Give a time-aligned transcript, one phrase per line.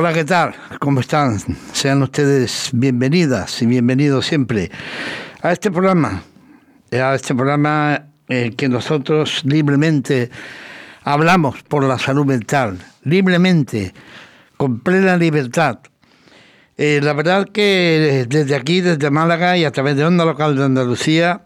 [0.00, 0.54] Hola, ¿qué tal?
[0.78, 1.38] ¿Cómo están?
[1.74, 4.70] Sean ustedes bienvenidas y bienvenidos siempre
[5.42, 6.22] a este programa,
[6.90, 10.30] a este programa eh, que nosotros libremente
[11.04, 13.92] hablamos por la salud mental, libremente,
[14.56, 15.80] con plena libertad.
[16.78, 20.64] Eh, la verdad que desde aquí, desde Málaga y a través de Onda Local de
[20.64, 21.42] Andalucía,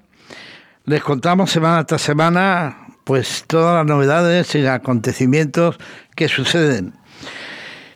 [0.84, 5.76] les contamos semana tras semana pues todas las novedades y acontecimientos
[6.14, 6.94] que suceden.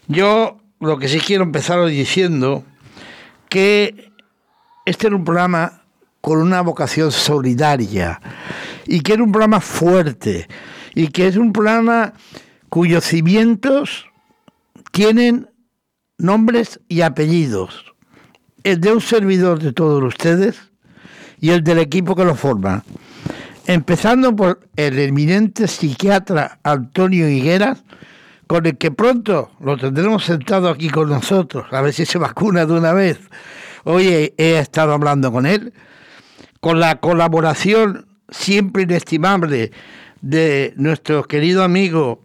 [0.08, 2.64] Yo lo que sí quiero empezar diciendo
[3.50, 4.10] que
[4.86, 5.82] este era un programa
[6.22, 8.20] con una vocación solidaria
[8.86, 10.48] y que era un programa fuerte
[10.94, 12.14] y que es un programa
[12.70, 14.06] cuyos cimientos
[14.92, 15.50] tienen
[16.16, 17.84] nombres y apellidos.
[18.64, 20.58] El de un servidor de todos ustedes
[21.38, 22.82] y el del equipo que lo forma.
[23.66, 27.84] Empezando por el eminente psiquiatra Antonio Higueras,
[28.48, 32.64] con el que pronto lo tendremos sentado aquí con nosotros, a ver si se vacuna
[32.64, 33.20] de una vez.
[33.84, 35.74] Hoy he, estado hablando con él,
[36.60, 39.70] con la colaboración siempre inestimable
[40.22, 42.22] de nuestro querido amigo,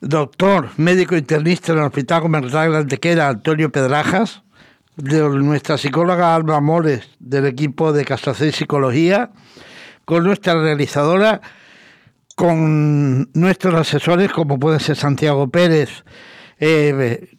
[0.00, 4.42] doctor, médico internista en el Hospital Comercial de Antequera, Antonio Pedrajas,
[4.96, 9.30] de nuestra psicóloga Alba Amores, del equipo de castración y psicología,
[10.04, 11.40] con nuestra realizadora,
[12.34, 16.04] con nuestros asesores, como puede ser Santiago Pérez,
[16.58, 17.36] eh,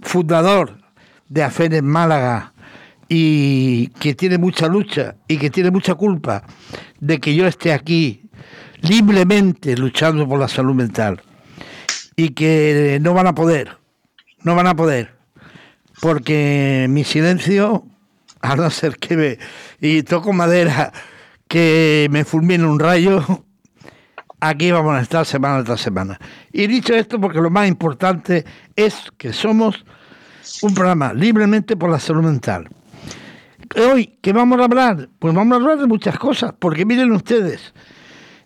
[0.00, 0.78] fundador
[1.28, 2.54] de AFEN en Málaga,
[3.08, 6.44] y que tiene mucha lucha y que tiene mucha culpa
[7.00, 8.30] de que yo esté aquí
[8.80, 11.22] libremente luchando por la salud mental
[12.16, 13.78] y que no van a poder,
[14.42, 15.14] no van a poder,
[16.00, 17.86] porque mi silencio,
[18.40, 19.38] a no ser que me,
[19.80, 20.92] y toco madera,
[21.48, 23.44] que me fulmine un rayo,
[24.48, 26.18] aquí vamos a estar semana tras semana.
[26.52, 28.44] Y dicho esto, porque lo más importante
[28.76, 29.84] es que somos
[30.62, 32.68] un programa libremente por la salud mental.
[33.76, 35.08] Hoy, ¿qué vamos a hablar?
[35.18, 37.72] Pues vamos a hablar de muchas cosas, porque miren ustedes,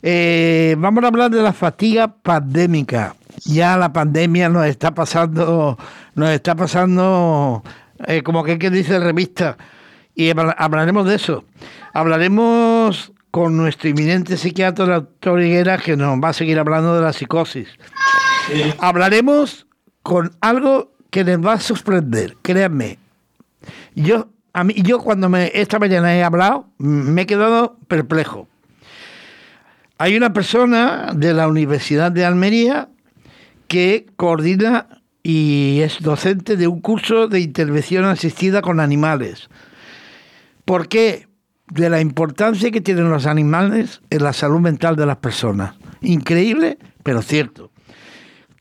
[0.03, 3.17] eh, vamos a hablar de la fatiga pandémica.
[3.45, 5.77] Ya la pandemia nos está pasando,
[6.15, 7.63] nos está pasando,
[8.07, 9.57] eh, como que, que dice la revista,
[10.15, 11.45] y hablaremos de eso.
[11.93, 17.03] Hablaremos con nuestro inminente psiquiatra, el doctor Higuera, que nos va a seguir hablando de
[17.03, 17.69] la psicosis.
[18.79, 19.67] Hablaremos
[20.03, 22.99] con algo que les va a sorprender, créanme.
[23.95, 28.49] Yo, a mí, yo cuando me, esta mañana he hablado, me he quedado perplejo.
[29.99, 32.89] Hay una persona de la Universidad de Almería
[33.67, 34.87] que coordina
[35.23, 39.49] y es docente de un curso de intervención asistida con animales.
[40.65, 41.28] ¿Por qué?
[41.71, 45.75] De la importancia que tienen los animales en la salud mental de las personas.
[46.01, 47.71] Increíble, pero cierto.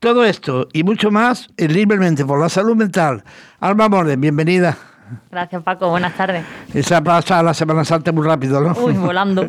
[0.00, 3.24] Todo esto y mucho más es libremente por la salud mental.
[3.60, 4.76] Alma Mores, bienvenida.
[5.30, 5.90] Gracias, Paco.
[5.90, 6.44] Buenas tardes.
[6.72, 8.74] Esa pasa la Semana Santa muy rápido, ¿no?
[8.74, 9.48] Uy, volando.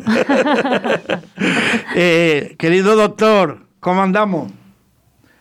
[1.94, 4.50] eh, querido doctor, ¿cómo andamos?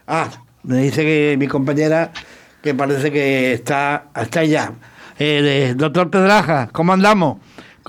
[0.07, 0.27] Ah,
[0.63, 2.11] me dice que mi compañera
[2.61, 4.73] que parece que está, está ya.
[5.17, 7.37] Eh, doctor Pedraja, ¿cómo andamos?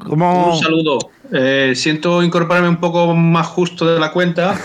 [0.06, 0.54] ¿Cómo...
[0.54, 0.98] Un saludo.
[1.32, 4.58] Eh, siento incorporarme un poco más justo de la cuenta,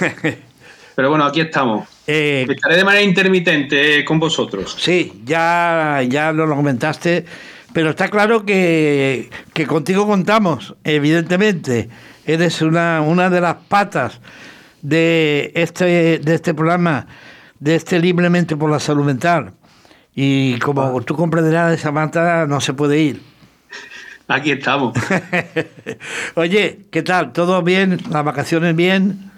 [0.96, 1.88] pero bueno, aquí estamos.
[2.08, 4.76] Eh, Estaré de manera intermitente eh, con vosotros.
[4.80, 7.26] Sí, ya, ya lo comentaste,
[7.74, 11.90] pero está claro que, que contigo contamos, evidentemente.
[12.26, 14.20] Eres una, una de las patas
[14.82, 17.08] de este, de este programa,
[17.60, 19.54] de este Libremente por la Salud Mental.
[20.16, 23.35] Y como tú comprenderás, esa mata no se puede ir.
[24.28, 24.98] Aquí estamos.
[26.36, 27.32] Oye, ¿qué tal?
[27.32, 28.00] ¿Todo bien?
[28.10, 29.32] ¿Las vacaciones bien?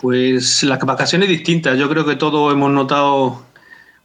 [0.00, 1.78] Pues las vacaciones distintas.
[1.78, 3.44] Yo creo que todos hemos notado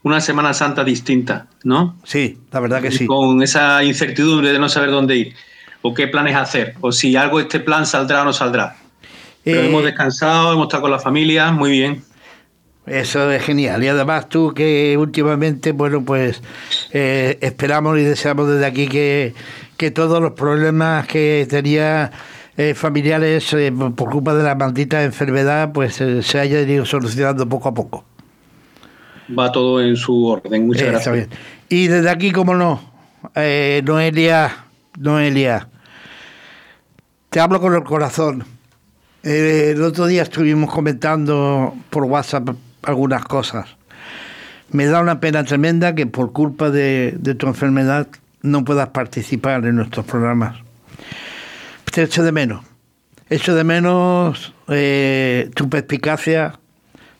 [0.03, 1.97] una Semana Santa distinta, ¿no?
[2.03, 3.05] Sí, la verdad que sí.
[3.05, 5.35] Con esa incertidumbre de no saber dónde ir,
[5.81, 8.75] o qué planes hacer, o si algo este plan saldrá o no saldrá.
[9.43, 12.03] Pero eh, hemos descansado, hemos estado con la familia, muy bien.
[12.85, 13.83] Eso es genial.
[13.83, 16.41] Y además tú que últimamente, bueno, pues
[16.91, 19.33] eh, esperamos y deseamos desde aquí que,
[19.75, 22.11] que todos los problemas que tenía
[22.57, 27.69] eh, familiares eh, por culpa de la maldita enfermedad, pues se hayan ido solucionando poco
[27.69, 28.05] a poco.
[29.37, 30.67] Va todo en su orden.
[30.67, 31.27] Muchas gracias.
[31.67, 32.79] Y desde aquí, como no,
[33.83, 34.65] Noelia,
[34.99, 35.67] Noelia,
[37.31, 38.45] te hablo con el corazón.
[39.23, 42.49] el otro día estuvimos comentando por WhatsApp
[42.85, 43.75] algunas cosas.
[44.71, 48.07] Me da una pena tremenda que por culpa de, tu enfermedad
[48.41, 50.57] no puedas participar en nuestros programas.
[51.91, 52.63] Te echo de menos.
[53.29, 56.59] Echo de menos eh, tu perspicacia,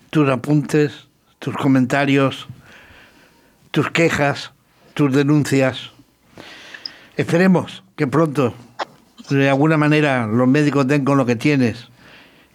[0.09, 1.07] tus apuntes,
[1.39, 2.47] tus comentarios,
[3.71, 4.51] tus quejas,
[4.93, 5.91] tus denuncias.
[7.17, 8.53] Esperemos que pronto,
[9.29, 11.87] de alguna manera, los médicos den con lo que tienes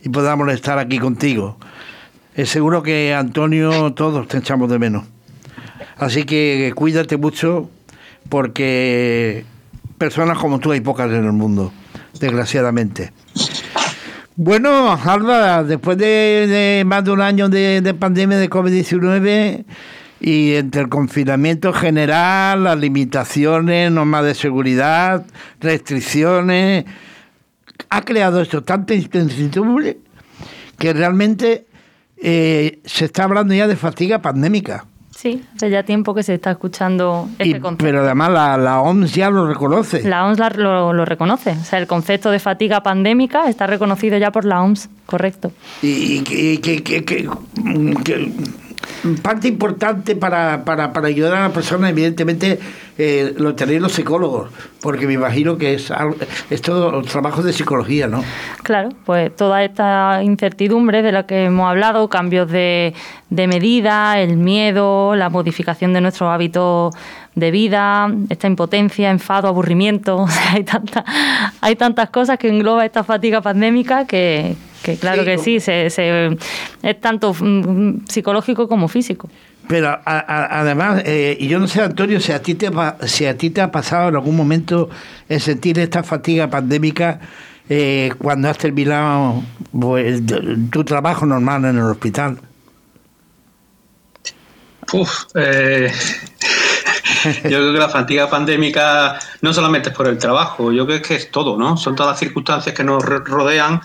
[0.03, 1.59] y podamos estar aquí contigo.
[2.35, 5.05] Es seguro que Antonio, todos te echamos de menos.
[5.97, 7.69] Así que cuídate mucho
[8.29, 9.44] porque
[9.99, 11.73] personas como tú hay pocas en el mundo,
[12.19, 13.12] desgraciadamente.
[14.37, 19.65] Bueno, Alba, después de, más de un año de, pandemia de COVID-19
[20.21, 25.27] y entre el confinamiento general, las limitaciones, normas de seguridad,
[25.61, 26.87] restricciones,
[27.91, 29.99] ha creado esto tanta incertidumbre
[30.79, 31.67] que realmente
[32.22, 34.84] eh, se está hablando ya de fatiga pandémica.
[35.20, 37.84] Sí, hace ya tiempo que se está escuchando este concepto.
[37.84, 40.02] Pero además la, OMS ya lo reconoce.
[40.02, 41.50] La OMS lo, reconoce.
[41.50, 45.52] O sea, el concepto de fatiga pandémica está reconocido ya por la OMS, correcto.
[45.82, 47.28] Y, que
[49.23, 52.59] parte importante para, para, para, ayudar a la persona, evidentemente,
[52.99, 54.50] eh, lo tenéis los psicólogos,
[54.81, 55.93] porque me imagino que es,
[56.50, 58.23] es todo trabajo de psicología, ¿no?
[58.62, 62.94] Claro, pues toda esta incertidumbre de la que hemos hablado, cambios de,
[63.31, 66.94] de medida, el miedo, la modificación de nuestros hábitos
[67.35, 71.05] de vida, esta impotencia, enfado, aburrimiento, hay, tanta,
[71.61, 74.56] hay tantas cosas que engloba esta fatiga pandémica que,
[74.93, 79.29] que claro que sí, se, es tanto mm, psicológico como físico.
[79.69, 82.71] Pero además, eh, y yo no sé, Antonio, si a, ti te,
[83.07, 84.91] si a ti te ha pasado en algún momento
[85.29, 87.21] el sentir esta fatiga pandémica
[87.69, 90.23] eh, cuando has terminado pues,
[90.73, 92.41] tu trabajo normal en el hospital.
[94.93, 95.93] Uf, eh,
[97.45, 101.15] yo creo que la fatiga pandémica no solamente es por el trabajo, yo creo que
[101.15, 101.77] es todo, ¿no?
[101.77, 103.81] Son todas las circunstancias que nos rodean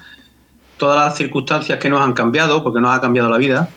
[0.77, 3.69] todas las circunstancias que nos han cambiado, porque nos ha cambiado la vida.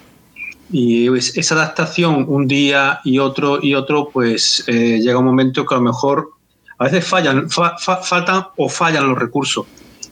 [0.70, 5.74] Y esa adaptación un día y otro y otro, pues eh, llega un momento que
[5.74, 6.30] a lo mejor
[6.78, 9.66] a veces fallan, faltan o fallan los recursos.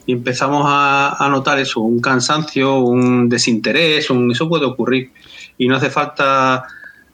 [0.07, 5.11] Y empezamos a, notar eso, un cansancio, un desinterés, un, eso puede ocurrir.
[5.59, 6.65] Y no hace falta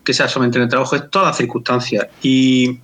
[0.04, 2.06] que sea solamente en el trabajo, es todas las circunstancias.
[2.22, 2.78] Y,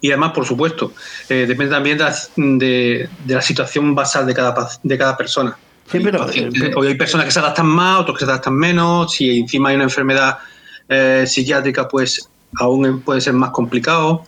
[0.00, 0.92] y además, por supuesto,
[1.28, 5.56] eh, depende también de la, situación basal de cada, de cada persona.
[5.90, 9.12] Sí, pero, eh, hay personas que se adaptan más, otros que se adaptan menos.
[9.12, 10.38] Si encima hay una enfermedad
[10.88, 14.24] eh, psiquiátrica, pues aún puede ser más complicado.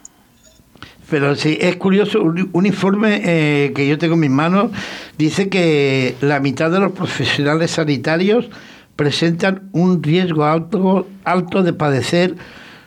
[1.10, 4.70] Pero sí, es curioso, un, informe eh, que yo tengo en mis manos
[5.18, 8.48] dice que la mitad de los profesionales sanitarios
[8.94, 12.36] presentan un riesgo alto, alto de padecer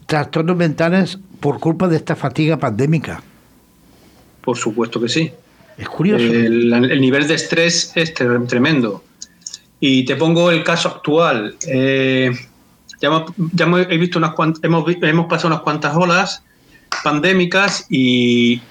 [0.06, 3.22] trastornos mentales por culpa de esta fatiga pandémica.
[4.42, 5.34] Por supuesto que sí.
[5.78, 6.24] Es curioso.
[6.24, 9.04] El, nivel de estrés es tremendo.
[9.80, 11.56] Y te pongo el caso actual.
[11.68, 12.32] Eh,
[13.02, 16.44] ya, hemos, he visto unas hemos, hemos pasado unas cuantas olas
[17.04, 18.62] pandémicas y,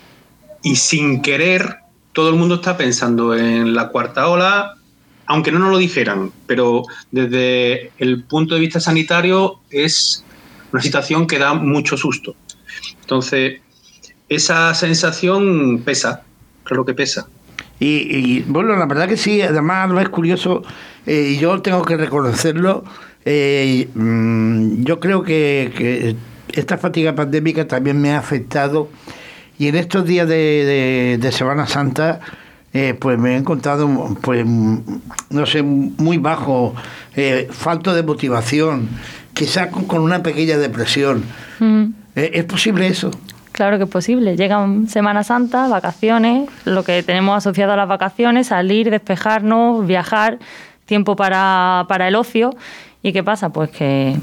[0.63, 1.83] y sin querer
[2.13, 4.75] todo el mundo está pensando en la cuarta ola,
[5.27, 10.25] aunque no nos lo dijeran, pero desde el punto de vista sanitario es
[10.73, 12.35] una situación que da mucho susto.
[13.01, 13.61] Entonces,
[14.29, 16.25] esa sensación pesa,
[16.75, 17.29] lo que pesa.
[17.85, 20.63] Y, bueno, la verdad que sí, además lo es curioso,
[21.05, 22.85] eh, y yo tengo que reconocerlo,
[23.25, 26.15] eh, mm, yo creo que,
[26.53, 28.89] esta fatiga pandémica también me ha afectado
[29.59, 32.21] y en estos días de, Semana Santa
[32.75, 33.89] eh, pues me he encontrado,
[34.21, 36.75] pues no sé, muy bajo,
[37.51, 38.91] falto de motivación,
[39.33, 41.25] quizás con, una pequeña depresión.
[42.15, 43.11] ¿Es posible eso?
[43.53, 44.37] Claro que es posible.
[44.37, 50.39] Llega Semana Santa, vacaciones, lo que tenemos asociado a las vacaciones, salir, despejarnos, viajar,
[50.87, 52.55] tiempo para, para el ocio.
[53.03, 53.51] ¿Y qué pasa?
[53.51, 54.17] Pues que,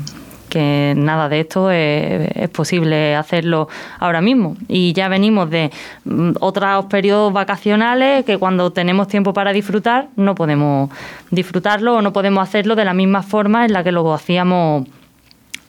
[0.96, 3.68] nada de esto es, posible hacerlo
[4.00, 4.56] ahora mismo.
[4.68, 5.70] Y ya venimos de
[6.06, 10.90] mm, otros periodos vacacionales que cuando tenemos tiempo para disfrutar no podemos
[11.30, 14.88] disfrutarlo o no podemos hacerlo de la misma forma en la que lo hacíamos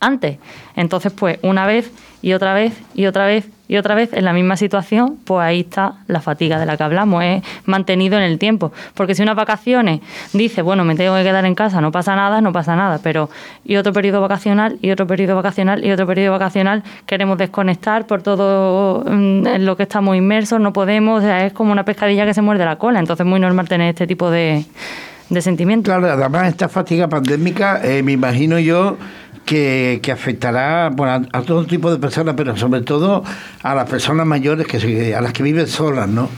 [0.01, 0.39] antes.
[0.77, 1.91] Entonces, pues una vez
[2.23, 5.61] y otra vez y otra vez y otra vez en la misma situación, pues ahí
[5.61, 8.73] está la fatiga de la que hablamos, es mantenido en el tiempo.
[8.95, 10.01] Porque si unas vacaciones
[10.33, 13.31] dice, bueno, me tengo que quedar en casa, no pasa nada, no pasa nada, pero
[13.65, 18.23] y otro periodo vacacional, y otro periodo vacacional, y otro periodo vacacional, queremos desconectar por
[18.23, 22.27] todo mm, en lo que estamos inmersos, no podemos, o sea, es como una pescadilla
[22.27, 24.65] que se muerde la cola, entonces es muy normal tener este tipo de,
[25.29, 25.95] de sentimientos.
[25.95, 28.97] Claro, además esta fatiga pandémica, eh, me imagino yo,
[29.51, 33.25] que, afectará a, todo tipo de personas, pero sobre todo
[33.63, 36.29] a las personas mayores, que a las que viven solas, ¿no?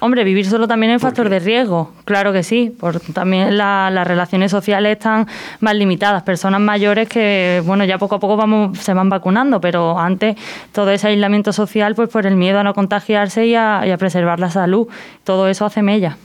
[0.00, 2.74] Hombre, vivir solo también es un factor de riesgo, claro que sí.
[2.78, 5.28] Por, también las relaciones sociales están
[5.60, 6.24] más limitadas.
[6.24, 10.36] Personas mayores que, bueno, ya poco a poco vamos, se van vacunando, pero antes
[10.72, 14.50] todo ese aislamiento social, pues por el miedo a no contagiarse y a, preservar la
[14.50, 14.88] salud,
[15.22, 16.16] todo eso hace mella.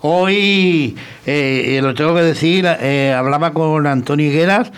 [0.00, 4.72] Hoy, eh, lo tengo que decir, eh, hablaba con Antonio Higueras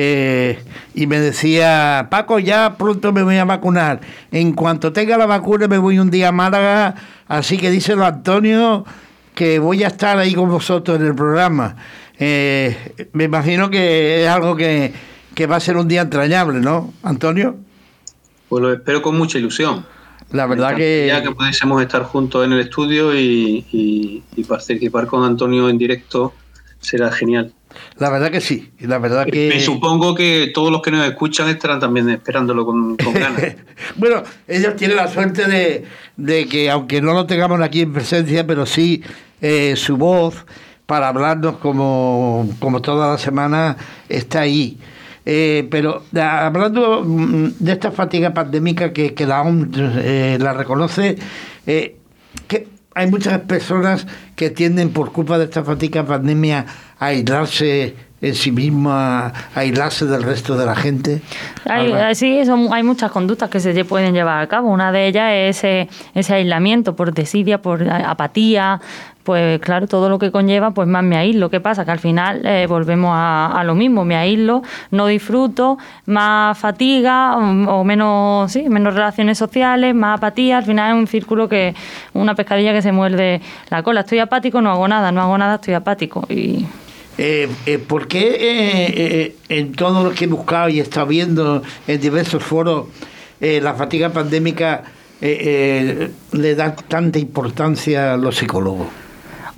[0.00, 0.58] eh,
[0.94, 4.00] y me decía, Paco, ya pronto me voy a vacunar.
[4.30, 6.94] En cuanto tenga la vacuna me voy un día a Málaga
[7.26, 8.84] Así que díselo a Antonio
[9.34, 11.76] que voy a estar ahí con vosotros en el programa.
[12.18, 14.92] Eh, me imagino que es algo que,
[15.50, 17.56] va a ser un día entrañable, ¿no, Antonio?
[18.48, 19.84] Pues lo espero con mucha ilusión.
[20.30, 21.06] La verdad que...
[21.08, 23.64] Ya que pudiésemos estar juntos en el estudio y,
[24.36, 26.34] y participar con Antonio en directo
[26.80, 27.52] será genial.
[27.98, 29.48] La verdad que sí, la verdad que...
[29.48, 33.56] Me supongo que todos los que nos escuchan estarán también esperándolo con, ganas.
[33.96, 35.44] bueno, ellos tienen la suerte
[36.16, 39.02] de, que, aunque no lo tengamos aquí en presencia, pero sí
[39.40, 40.46] eh, su voz
[40.86, 43.76] para hablarnos como, como toda la semana
[44.08, 44.78] está ahí.
[45.26, 51.18] Eh, pero hablando mm, de esta fatiga pandémica que, que la OMS eh, la reconoce,
[51.66, 51.97] que
[52.98, 56.66] hay muchas personas que tienden por culpa de esta fatiga pandemia
[56.98, 61.22] a aislarse en sí misma, a aislarse del resto de la gente.
[61.64, 64.70] Hay, sí, hay muchas conductas que se pueden llevar a cabo.
[64.70, 68.80] Una de ellas es ese, ese aislamiento por desidia, por apatía,
[69.28, 71.50] pues claro, todo lo que conlleva, pues más me aíslo.
[71.50, 71.84] ¿Qué pasa?
[71.84, 77.84] Que al final eh, volvemos a, lo mismo, me aíslo, no disfruto, más fatiga o,
[77.84, 81.74] menos, sí, menos relaciones sociales, más apatía, al final es un círculo que,
[82.14, 84.00] una pescadilla que se muerde la cola.
[84.00, 86.24] Estoy apático, no hago nada, no hago nada, estoy apático.
[86.30, 86.64] Y...
[87.18, 92.42] Eh, eh, ¿Por qué en todo lo que he buscado y estado viendo en diversos
[92.42, 92.86] foros
[93.40, 94.84] la fatiga pandémica
[95.20, 98.86] le da tanta importancia a los psicólogos?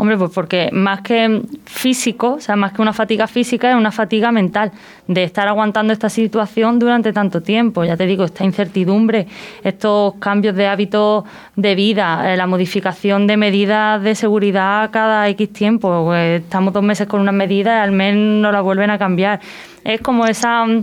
[0.00, 3.92] Hombre, pues porque más que físico, o sea, más que una fatiga física, es una
[3.92, 4.72] fatiga mental
[5.06, 7.84] de estar aguantando esta situación durante tanto tiempo.
[7.84, 9.26] Ya te digo, esta incertidumbre,
[9.62, 15.52] estos cambios de hábitos de vida, eh, la modificación de medidas de seguridad cada X
[15.52, 16.04] tiempo.
[16.06, 19.40] Pues estamos dos meses con unas medidas y al menos no las vuelven a cambiar.
[19.84, 20.82] Es como esa mm,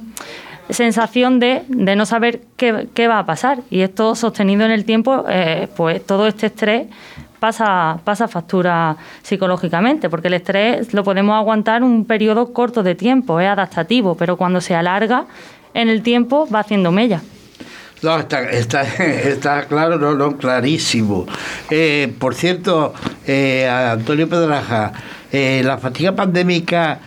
[0.69, 3.62] sensación de, de no saber qué, qué, va a pasar.
[3.71, 6.86] Y esto sostenido en el tiempo, eh, pues todo este estrés
[7.39, 13.39] pasa, pasa factura psicológicamente, porque el estrés lo podemos aguantar un periodo corto de tiempo,
[13.39, 15.25] es adaptativo, pero cuando se alarga
[15.74, 17.22] en el tiempo va haciendo mella.
[18.01, 21.25] No, está, está, está claro, no, no, clarísimo.
[21.70, 22.94] Eh, por cierto,
[23.25, 24.91] eh, Antonio Pedraja,
[25.32, 27.00] eh, la fatiga pandémica,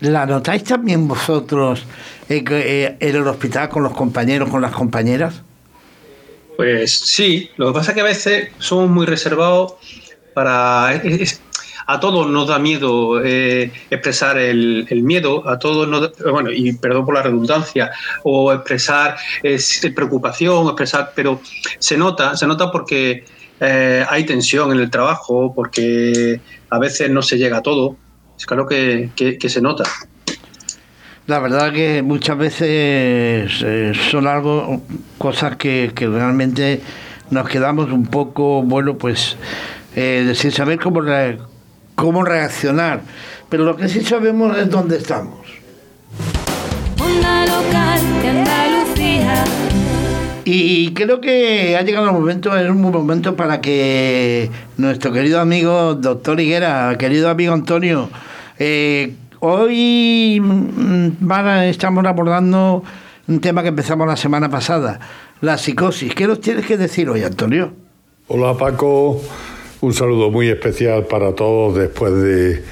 [0.00, 1.86] ¿la notáis también vosotros
[2.28, 5.42] en el hospital con los compañeros, con las compañeras?
[6.56, 9.74] Pues sí, lo que pasa es que a veces somos muy reservados
[10.34, 11.00] para...
[11.86, 17.04] a todos nos da miedo eh, expresar el, miedo, a todos nos bueno, y perdón
[17.04, 17.90] por la redundancia,
[18.22, 19.16] o expresar
[19.94, 21.40] preocupación, expresar, pero
[21.78, 23.24] se nota, se nota porque
[23.60, 26.40] eh, hay tensión en el trabajo, porque
[26.70, 27.96] a veces no se llega a todo,
[28.38, 29.10] es claro que
[29.48, 29.84] se nota.
[31.26, 34.82] La verdad que muchas veces eh, son algo,
[35.18, 36.80] cosas que, realmente
[37.30, 39.36] nos quedamos un poco, bueno, pues
[39.94, 41.00] eh, sin saber cómo,
[41.94, 43.02] cómo reaccionar.
[43.48, 45.38] Pero lo que sí sabemos es dónde estamos.
[50.44, 55.94] Y creo que ha llegado el momento, es un momento para que nuestro querido amigo
[55.94, 58.10] doctor Higuera, querido amigo Antonio,
[58.58, 59.14] eh,
[59.44, 61.32] Hoy mm,
[61.64, 62.84] estamos abordando
[63.26, 65.00] un tema que empezamos la semana pasada,
[65.40, 66.14] la psicosis.
[66.14, 67.72] ¿Qué nos tienes que decir hoy, Antonio?
[68.28, 69.20] Hola, Paco.
[69.80, 72.62] Un saludo muy especial para todos después de,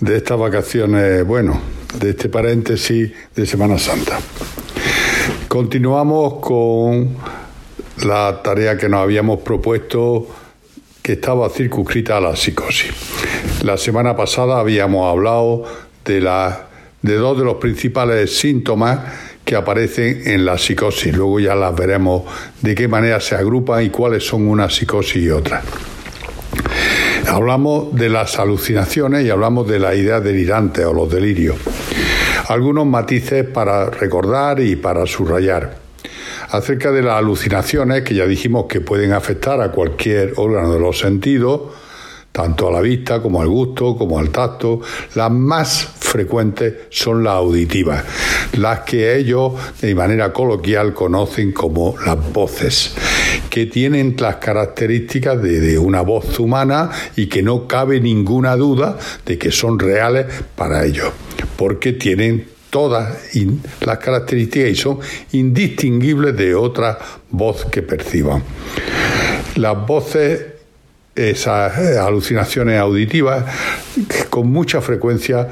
[0.00, 1.60] de estas vacaciones, bueno,
[2.00, 4.18] de este paréntesis de Semana Santa.
[5.46, 7.18] Continuamos con
[8.02, 10.26] la tarea que nos habíamos propuesto
[11.02, 12.94] que estaba circunscrita a la psicosis.
[13.62, 15.64] La semana pasada habíamos hablado
[16.04, 16.20] de,
[17.02, 19.00] de dos de los principales síntomas
[19.44, 21.14] que aparecen en la psicosis.
[21.14, 22.22] Luego ya las veremos
[22.62, 25.62] de qué manera se agrupan y cuáles son una psicosis y otra.
[27.28, 31.56] Hablamos de las alucinaciones y hablamos de la idea delirante o los delirios.
[32.48, 35.78] Algunos matices para recordar y para subrayar.
[36.50, 40.98] Acerca de las alucinaciones, que ya dijimos que pueden afectar a cualquier órgano de los
[40.98, 41.62] sentidos,
[42.34, 44.80] tanto a la vista como al gusto, como al tacto.
[45.14, 48.02] Las más frecuentes son las auditivas,
[48.54, 52.96] las que ellos de manera coloquial conocen como las voces,
[53.48, 59.38] que tienen las características de, una voz humana y que no cabe ninguna duda de
[59.38, 60.26] que son reales
[60.56, 61.12] para ellos,
[61.56, 63.16] porque tienen todas
[63.80, 64.98] las características y son
[65.30, 66.98] indistinguibles de otra
[67.30, 68.42] voz que perciban.
[69.54, 70.53] Las voces
[71.14, 73.44] esas eh, alucinaciones auditivas
[74.30, 75.48] con mucha frecuencia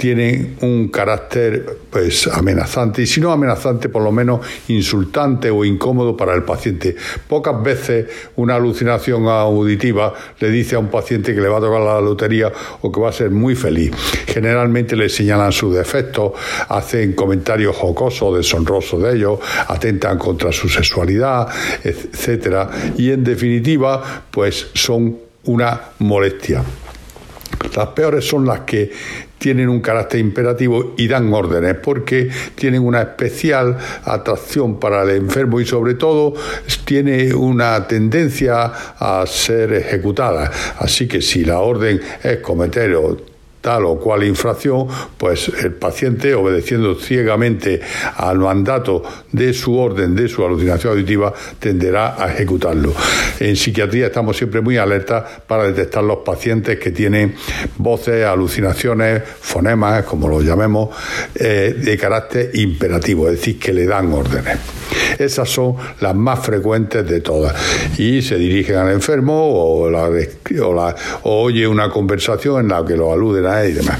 [0.00, 6.16] tienen un carácter pues amenazante y si no amenazante por lo menos insultante o incómodo
[6.16, 6.96] para el paciente.
[7.28, 11.82] Pocas veces una alucinación auditiva le dice a un paciente que le va a tocar
[11.82, 13.92] la lotería o que va a ser muy feliz.
[14.26, 16.32] Generalmente le señalan sus defectos,
[16.70, 19.38] hacen comentarios jocosos o deshonrosos de ellos,
[19.68, 21.46] atentan contra su sexualidad,
[21.84, 26.64] etcétera, y en definitiva pues son una molestia.
[27.76, 28.90] Las peores son las que
[29.40, 35.60] tienen un carácter imperativo y dan órdenes porque tienen una especial atracción para el enfermo
[35.60, 36.34] y sobre todo
[36.84, 38.64] tiene una tendencia
[38.98, 40.50] a ser ejecutada.
[40.78, 42.94] Así que si la orden es cometer
[43.60, 44.88] tal o cual infracción,
[45.18, 47.80] pues el paciente, obedeciendo ciegamente
[48.16, 49.02] al mandato
[49.32, 52.92] de su orden, de su alucinación auditiva, tenderá a ejecutarlo.
[53.38, 57.34] En psiquiatría estamos siempre muy alertas para detectar los pacientes que tienen
[57.76, 60.90] voces, alucinaciones, fonemas, como lo llamemos,
[61.34, 64.58] eh, de carácter imperativo, es decir, que le dan órdenes.
[65.18, 67.54] Esas son las más frecuentes de todas.
[67.98, 73.46] Y se dirigen al enfermo o, o, oye una conversación en la que lo aluden
[73.66, 73.98] y demás.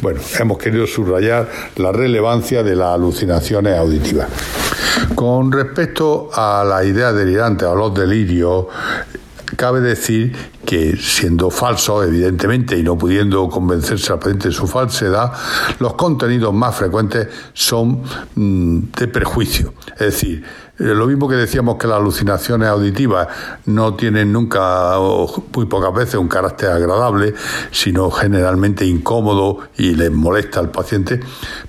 [0.00, 4.28] Bueno, hemos querido subrayar la relevancia de las alucinaciones auditivas.
[5.14, 8.66] Con respecto a la idea delirante, a los delirios,
[9.56, 15.32] cabe decir que siendo falso, evidentemente, y no pudiendo convencerse al paciente de su falsedad,
[15.78, 18.02] los contenidos más frecuentes son
[18.34, 19.74] mm, de perjuicio.
[19.92, 20.44] Es decir,
[20.78, 23.26] lo mismo que decíamos que las alucinaciones auditivas
[23.66, 27.34] no tienen nunca o muy pocas veces un carácter agradable,
[27.72, 31.20] sino generalmente incómodo y les molesta al paciente,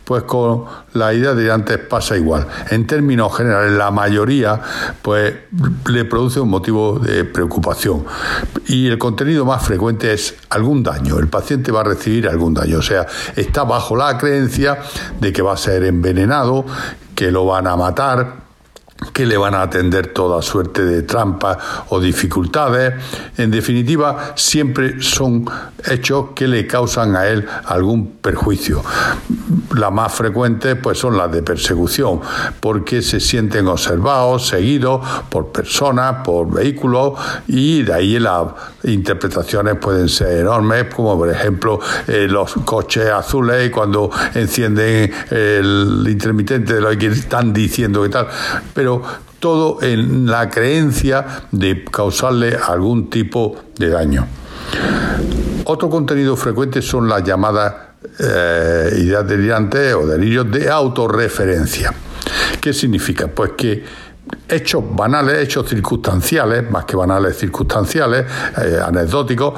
[0.04, 2.48] pues con la idea de antes pasa igual.
[2.70, 4.62] En términos generales, la mayoría
[5.02, 5.34] pues
[5.88, 8.06] le produce un motivo de preocupación
[8.68, 11.18] y el contenido más frecuente es algún daño.
[11.18, 14.78] El paciente va a recibir algún daño, o sea, está bajo la creencia
[15.20, 16.66] de que va a ser envenenado,
[17.16, 18.49] que lo van a matar
[19.14, 21.58] que le van a atender toda suerte de trampas
[21.90, 22.94] o dificultades.
[23.38, 25.46] En definitiva, siempre son
[25.86, 28.84] hechos que le causan a él algún perjuicio.
[29.76, 32.20] Las más frecuentes pues son las de persecución,
[32.60, 37.14] porque se sienten observados, seguidos por personas, por vehículos
[37.48, 38.48] y de ahí las
[38.84, 46.76] interpretaciones pueden ser enormes, como por ejemplo eh, los coches azules cuando encienden el intermitente
[46.76, 48.28] de lo que están diciendo que tal.
[48.74, 48.89] Pero
[49.40, 54.28] todo en la creencia de causarle algún tipo de daño.
[55.66, 57.74] Otro contenido frecuente son las llamadas
[58.20, 61.94] eh, ideas delirantes o delirios de autorreferencia.
[62.60, 63.28] ¿Qué significa?
[63.28, 63.84] Pues que
[64.48, 68.26] hechos banales, hechos circunstanciales, más que banales circunstanciales,
[68.62, 69.54] eh, anecdóticos,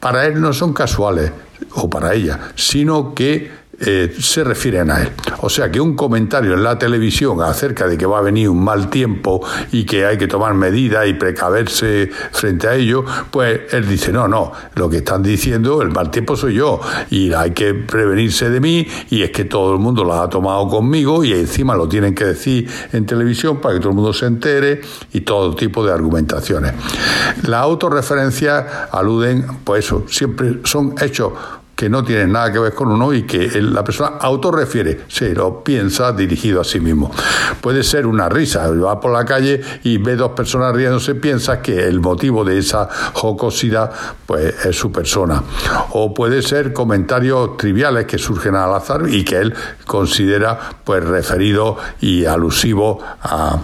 [0.00, 1.30] para él no son casuales,
[1.74, 5.10] o para ella, sino que eh, se refieren a él.
[5.40, 8.62] O sea que un comentario en la televisión acerca de que va a venir un
[8.62, 13.88] mal tiempo y que hay que tomar medidas y precaverse frente a ello, pues él
[13.88, 17.74] dice, no, no, lo que están diciendo, el mal tiempo soy yo y hay que
[17.74, 21.74] prevenirse de mí y es que todo el mundo lo ha tomado conmigo y encima
[21.74, 24.80] lo tienen que decir en televisión para que todo el mundo se entere
[25.12, 26.74] y todo tipo de argumentaciones.
[27.42, 31.32] Las autorreferencias aluden, pues eso, siempre son hechos
[31.82, 35.64] que no tienen nada que ver con uno y que la persona autorrefiere, se lo
[35.64, 37.10] piensa dirigido a sí mismo.
[37.60, 41.88] Puede ser una risa, va por la calle y ve dos personas riéndose, piensa que
[41.88, 43.90] el motivo de esa jocosidad
[44.24, 45.42] pues es su persona.
[45.90, 49.52] O puede ser comentarios triviales que surgen al azar y que él
[49.84, 53.58] considera pues referido y alusivo a,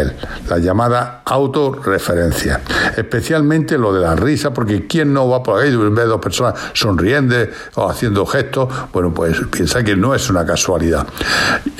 [0.00, 0.16] él.
[0.48, 2.62] La llamada autorreferencia.
[2.96, 6.54] Especialmente lo de la risa, porque ¿quién no va por ahí y ve dos personas
[6.72, 7.18] sonriendo
[7.74, 11.06] o haciendo gestos, bueno, pues piensa que no es una casualidad.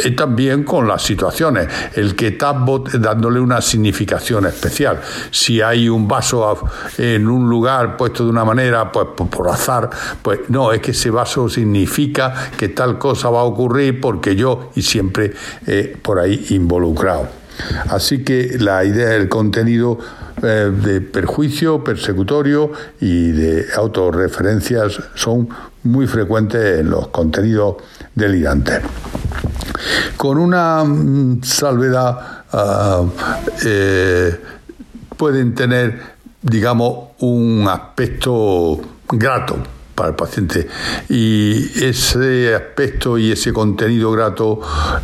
[0.04, 2.52] Y también con las situaciones, el que está
[2.94, 5.00] dándole una significación especial.
[5.30, 6.58] Si hay un vaso
[6.96, 9.90] en un lugar puesto de una manera, pues por azar,
[10.22, 14.70] pues no, es que ese vaso significa que tal cosa va a ocurrir porque yo
[14.74, 15.32] y siempre
[16.02, 17.37] por ahí involucrado.
[17.88, 19.98] Así que la idea del contenido
[20.42, 25.48] eh, de perjuicio, persecutorio y de autorreferencias son
[25.82, 27.76] muy frecuentes en los contenidos
[28.14, 28.80] delirantes.
[30.16, 33.04] Con una mm, salvedad ah,
[33.64, 34.40] eh,
[35.16, 36.00] pueden tener,
[36.42, 39.56] digamos, un aspecto grato
[39.94, 40.68] para el paciente.
[41.08, 44.60] Y ese aspecto y ese contenido grato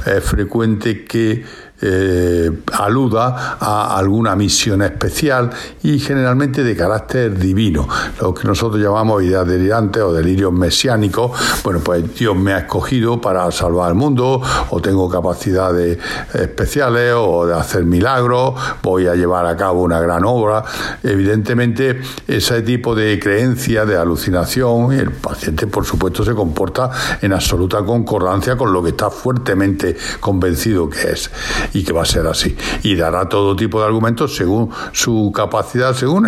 [0.07, 1.45] es frecuente que
[1.87, 5.51] eh, aluda a alguna misión especial
[5.83, 7.87] y generalmente de carácter divino,
[8.21, 11.33] lo que nosotros llamamos ideas delirantes o delirios mesiánicos.
[11.63, 15.99] Bueno, pues Dios me ha escogido para salvar el mundo, o tengo capacidades
[16.33, 20.65] especiales, o de hacer milagros, voy a llevar a cabo una gran obra.
[21.03, 27.85] Evidentemente, ese tipo de creencia, de alucinación, el paciente, por supuesto, se comporta en absoluta
[27.85, 31.31] concordancia con lo que está fuertemente convencido que es
[31.75, 32.57] y que va a ser así.
[32.83, 36.27] Y dará todo tipo de argumentos según su capacidad, según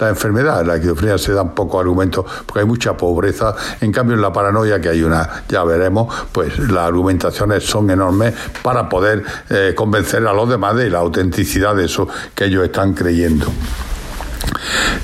[0.00, 0.62] la enfermedad.
[0.62, 3.54] En la esquizofrenia se dan pocos argumentos porque hay mucha pobreza.
[3.80, 8.34] En cambio, en la paranoia, que hay una, ya veremos, pues las argumentaciones son enormes
[8.62, 12.94] para poder eh, convencer a los demás de la autenticidad de eso que ellos están
[12.94, 13.46] creyendo.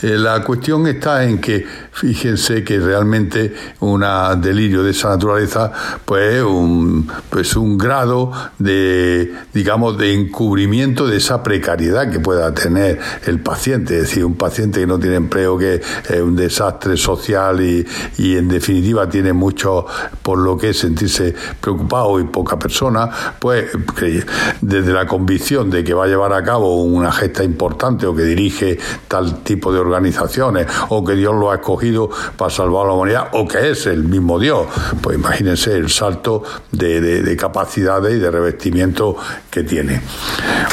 [0.03, 4.03] Eh, la cuestión está en que fíjense que realmente un
[4.41, 5.71] delirio de esa naturaleza
[6.05, 12.99] pues un pues un grado de digamos de encubrimiento de esa precariedad que pueda tener
[13.27, 13.97] el paciente.
[13.97, 18.37] Es decir un paciente que no tiene empleo que es un desastre social y, y
[18.37, 19.85] en definitiva tiene mucho
[20.23, 23.67] por lo que sentirse preocupado y poca persona pues
[24.61, 28.23] desde la convicción de que va a llevar a cabo una gesta importante o que
[28.23, 28.79] dirige
[29.09, 31.82] tal tipo de organizaciones o que Dios lo ha escogido
[32.37, 34.67] para salvar a la humanidad o que es el mismo Dios.
[35.01, 39.17] Pues imagínense el salto de, capacidades y de revestimiento
[39.51, 40.01] que tiene.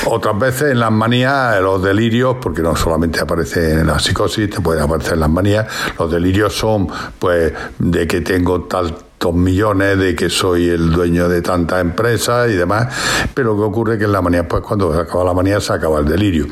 [0.05, 4.61] Otras veces en las manías, los delirios, porque no solamente aparece en la psicosis, te
[4.61, 5.67] pueden aparecer en las manías,
[5.97, 11.41] los delirios son pues de que tengo tal millones de que soy el dueño de
[11.41, 12.87] tantas empresas y demás,
[13.33, 15.99] pero que ocurre que en la manía, pues cuando se acaba la manía se acaba
[15.99, 16.47] el delirio.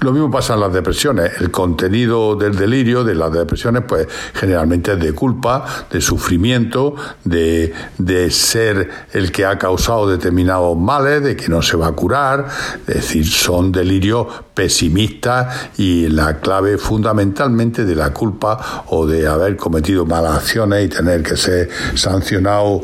[0.00, 1.40] Lo mismo pasa en las depresiones.
[1.40, 7.72] El contenido del delirio, de las depresiones, pues generalmente es de culpa, de sufrimiento, de,
[7.98, 12.46] de ser el que ha causado determinados males, de que no se va a curar,
[12.86, 19.56] es decir, son delirios pesimistas y la clave fundamentalmente de la culpa o de haber
[19.56, 22.80] cometido malas acciones y tener que ser sancionado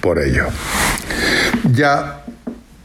[0.00, 0.46] por ello.
[1.72, 2.20] Ya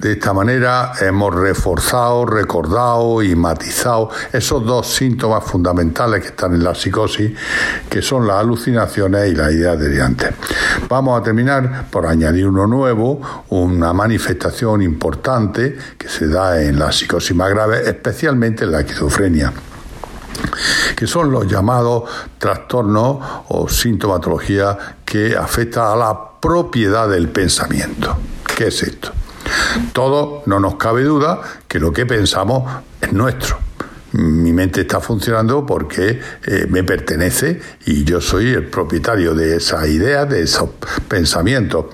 [0.05, 6.63] de esta manera hemos reforzado, recordado y matizado esos dos síntomas fundamentales que están en
[6.63, 7.31] la psicosis,
[7.89, 10.31] que son las alucinaciones y las ideas delirantes.
[10.89, 13.19] Vamos a terminar por añadir uno nuevo,
[13.49, 19.53] una manifestación importante que se da en la psicosis más grave, especialmente en la esquizofrenia
[20.95, 22.03] que son los llamados
[22.37, 23.17] trastornos
[23.49, 28.17] o sintomatología que afecta a la propiedad del pensamiento.
[28.55, 29.11] ¿Qué es esto?
[29.93, 32.71] Todo, no nos cabe duda que lo que pensamos
[33.01, 33.57] es nuestro.
[34.13, 39.85] Mi mente está funcionando porque eh, me pertenece y yo soy el propietario de esa
[39.87, 40.69] idea, de esos
[41.09, 41.87] pensamientos.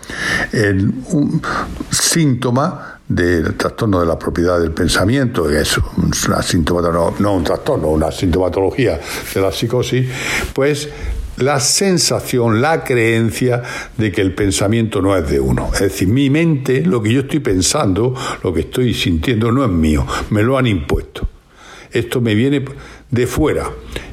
[0.54, 1.42] un
[1.90, 5.78] síntoma del trastorno de la propiedad del pensamiento, que es
[6.28, 9.00] una sintomatología, no, un trastorno, una sintomatología
[9.34, 10.08] de la psicosis,
[10.54, 10.88] pues
[11.38, 13.64] la sensación, la creencia
[13.98, 15.70] de que el pensamiento no es de uno.
[15.74, 19.72] Es decir, mi mente, lo que yo estoy pensando, lo que estoy sintiendo, no es
[19.72, 21.28] mío, me lo han impuesto.
[21.92, 22.64] Esto me viene
[23.12, 23.70] de fuera.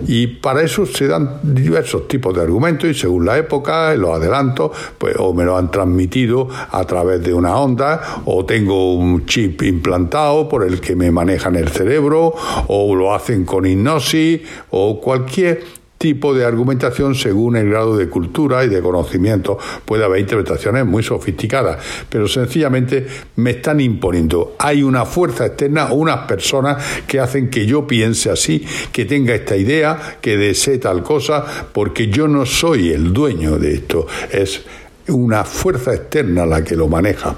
[0.06, 4.72] Y para eso se dan diversos tipos de argumentos y según la época, los adelantos,
[4.98, 9.62] pues o me lo han transmitido a través de una onda, o tengo un chip
[9.62, 12.34] implantado por el que me manejan el cerebro,
[12.66, 18.64] o lo hacen con hipnosis, o cualquier tipo de argumentación según el grado de cultura
[18.64, 19.58] y de conocimiento.
[19.84, 23.06] Puede haber interpretaciones muy sofisticadas, pero sencillamente
[23.36, 24.54] me están imponiendo.
[24.58, 29.56] Hay una fuerza externa unas personas que hacen que yo piense así, que tenga esta
[29.56, 34.06] idea, que desee tal cosa, porque yo no soy el dueño de esto.
[34.30, 34.62] Es
[35.08, 37.34] una fuerza externa la que lo maneja.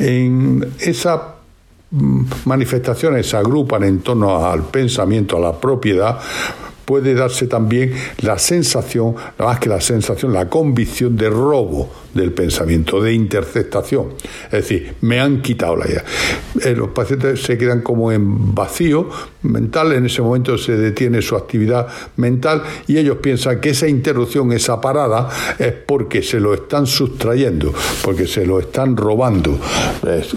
[0.00, 1.34] En esa
[1.90, 6.18] mm, manifestaciones se agrupan en torno al pensamiento, a la propiedad,
[6.90, 13.00] puede darse también la sensación, más que la sensación, la convicción de robo del pensamiento,
[13.00, 14.14] de interceptación.
[14.46, 16.04] Es decir, me han quitado la idea.
[16.64, 19.08] Eh, los pacientes se quedan como en vacío
[19.42, 24.52] mental, en ese momento se detiene su actividad mental y ellos piensan que esa interrupción,
[24.52, 29.58] esa parada, es porque se lo están sustrayendo, porque se lo están robando.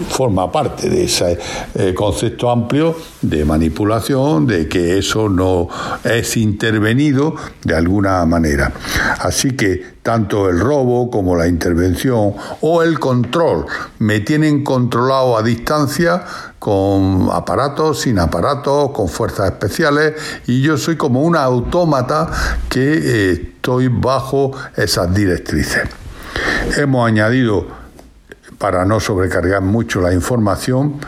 [0.10, 1.38] forma parte de ese
[1.76, 5.68] eh, concepto amplio de manipulación, de que eso no
[6.04, 8.72] es intervenido de alguna manera.
[9.20, 13.66] Así que tanto el robo como la intervención o el control.
[14.00, 16.24] Me tienen controlado a distancia
[16.60, 20.13] con aparatos, sin aparatos, con fuerzas especiales
[20.46, 22.30] y yo soy como una autómata
[22.70, 25.84] que eh, estoy bajo esas directrices.
[26.78, 27.66] Hemos añadido,
[28.58, 31.00] para no sobrecargar mucho la información,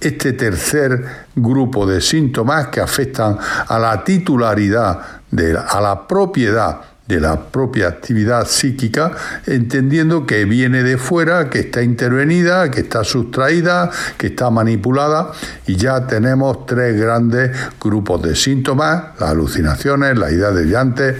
[0.00, 7.20] este tercer grupo de síntomas que afectan a la titularidad, de, a la propiedad de
[7.20, 9.12] la propia actividad psíquica,
[9.46, 15.32] entendiendo que viene de fuera, que está intervenida, que está sustraída, que está manipulada,
[15.66, 21.16] y ya tenemos tres grandes grupos de síntomas, las alucinaciones, la idea de llantes,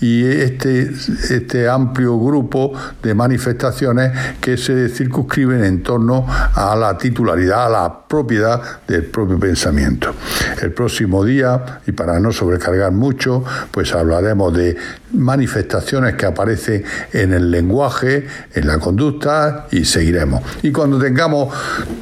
[0.00, 0.90] y este,
[1.30, 8.00] este amplio grupo de manifestaciones que se circunscriben en torno a la titularidad, a la
[8.08, 10.12] propiedad del propio pensamiento.
[10.60, 14.76] El próximo día, y para no sobrecargar mucho, pues hablaremos de
[15.20, 20.42] manifestaciones que aparecen en el lenguaje, en la conducta y seguiremos.
[20.62, 21.54] Y cuando tengamos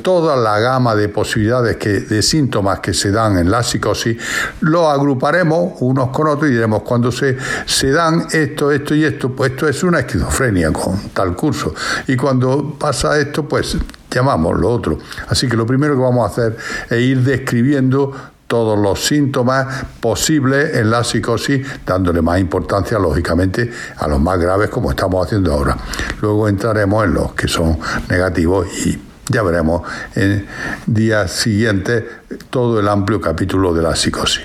[0.02, 4.16] toda la gama de posibilidades que, de síntomas que se dan en la psicosis,
[4.60, 9.30] lo agruparemos unos con otros y diremos cuando se, se dan esto, esto y esto,
[9.30, 11.74] pues esto es una esquizofrenia con tal curso.
[12.06, 13.76] Y cuando pasa esto, pues
[14.10, 14.98] llamamos lo otro.
[15.28, 16.56] Así que lo primero que vamos a hacer
[16.90, 18.12] es ir describiendo
[18.48, 24.70] todos los síntomas posibles en la psicosis, dándole más importancia, lógicamente, a los más graves
[24.70, 25.76] como estamos haciendo ahora.
[26.20, 29.82] Luego entraremos en los que son negativos y ya veremos
[30.16, 30.46] en
[30.86, 32.04] días siguientes
[32.50, 34.44] todo el amplio capítulo de la psicosis.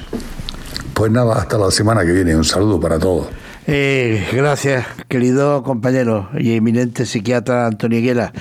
[0.94, 2.36] Pues nada, hasta la semana que viene.
[2.36, 3.28] Un saludo para todos.
[3.66, 8.34] Eh, gracias, querido compañero y eminente psiquiatra Antonio Higueras.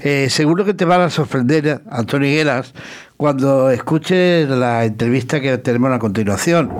[0.00, 2.72] Eh, seguro que te van a sorprender, Antonio Higueras,
[3.20, 6.70] cuando escuches la entrevista que tenemos a continuación.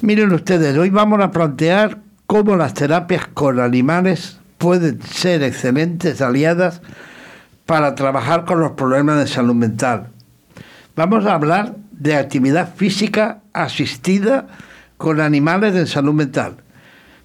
[0.00, 6.82] Miren ustedes, hoy vamos a plantear cómo las terapias con animales pueden ser excelentes aliadas
[7.64, 10.08] para trabajar con los problemas de salud mental.
[10.96, 14.48] Vamos a hablar de actividad física asistida
[14.96, 16.56] con animales de salud mental.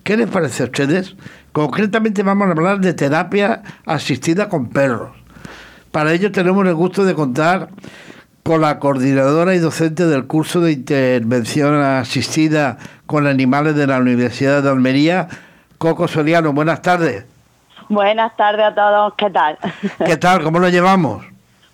[0.03, 1.15] ¿Qué les parece a ustedes?
[1.53, 5.09] Concretamente vamos a hablar de terapia asistida con perros.
[5.89, 7.69] Para ello tenemos el gusto de contar
[8.47, 14.63] con la coordinadora y docente del curso de intervención asistida con animales de la Universidad
[14.63, 15.27] de Almería,
[15.77, 16.53] Coco Soriano.
[16.53, 17.25] Buenas tardes.
[17.89, 19.57] Buenas tardes a todos, ¿qué tal?
[20.05, 20.43] ¿Qué tal?
[20.43, 21.25] ¿Cómo lo llevamos?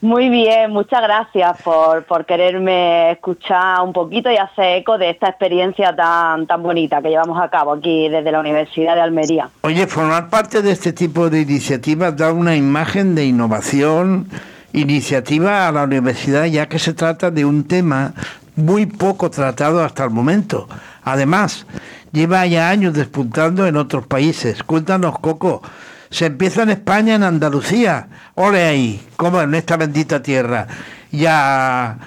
[0.01, 5.29] Muy bien, muchas gracias por, por quererme escuchar un poquito y hacer eco de esta
[5.29, 9.47] experiencia tan, tan bonita que llevamos a cabo aquí desde la Universidad de Almería.
[9.61, 14.27] Oye, formar parte de este tipo de iniciativas da una imagen de innovación,
[14.73, 18.13] iniciativa a la universidad, ya que se trata de un tema
[18.55, 20.67] muy poco tratado hasta el momento.
[21.03, 21.65] Además,
[22.11, 24.63] lleva ya años despuntando en otros países.
[24.63, 25.61] Cuéntanos, Coco,
[26.09, 28.07] se empieza en España, en Andalucía.
[28.35, 30.67] Ole ahí, como en esta bendita tierra.
[31.11, 31.97] Y a,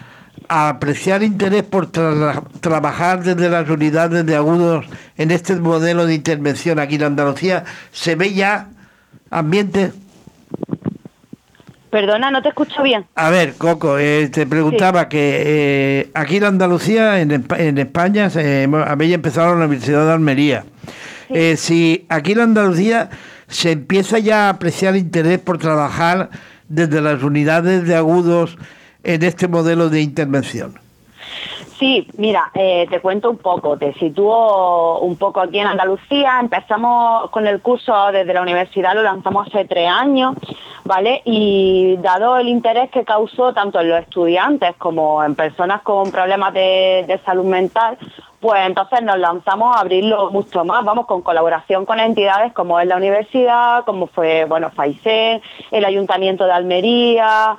[0.48, 6.94] apreciar interés por trabajar desde las unidades de agudos en este modelo de intervención aquí
[6.94, 8.68] en Andalucía, se ve ya
[9.30, 9.92] ambiente.
[11.96, 13.06] Perdona, no te escucho bien.
[13.14, 18.68] A ver, Coco, eh, te preguntaba que eh, aquí en Andalucía, en, en España, se,
[18.86, 20.66] había empezado la Universidad de Almería.
[21.30, 23.08] Eh, si aquí en Andalucía
[23.48, 26.28] se empieza ya a apreciar interés por trabajar
[26.68, 28.58] desde las unidades de agudos
[29.02, 30.85] en este modelo de intervención.
[31.78, 36.38] Sí, mira, eh, te cuento un poco, te sitúo un poco aquí en Andalucía.
[36.40, 40.34] Empezamos con el curso desde la universidad, lo lanzamos hace tres años,
[40.84, 41.20] ¿vale?
[41.26, 46.54] Y dado el interés que causó tanto en los estudiantes como en personas con problemas
[46.54, 47.98] de, salud mental,
[48.40, 52.86] pues entonces nos lanzamos a abrirlo mucho más, vamos, con colaboración con entidades como es
[52.86, 57.56] la universidad, como fue, bueno, FAICEN, el Ayuntamiento de Almería,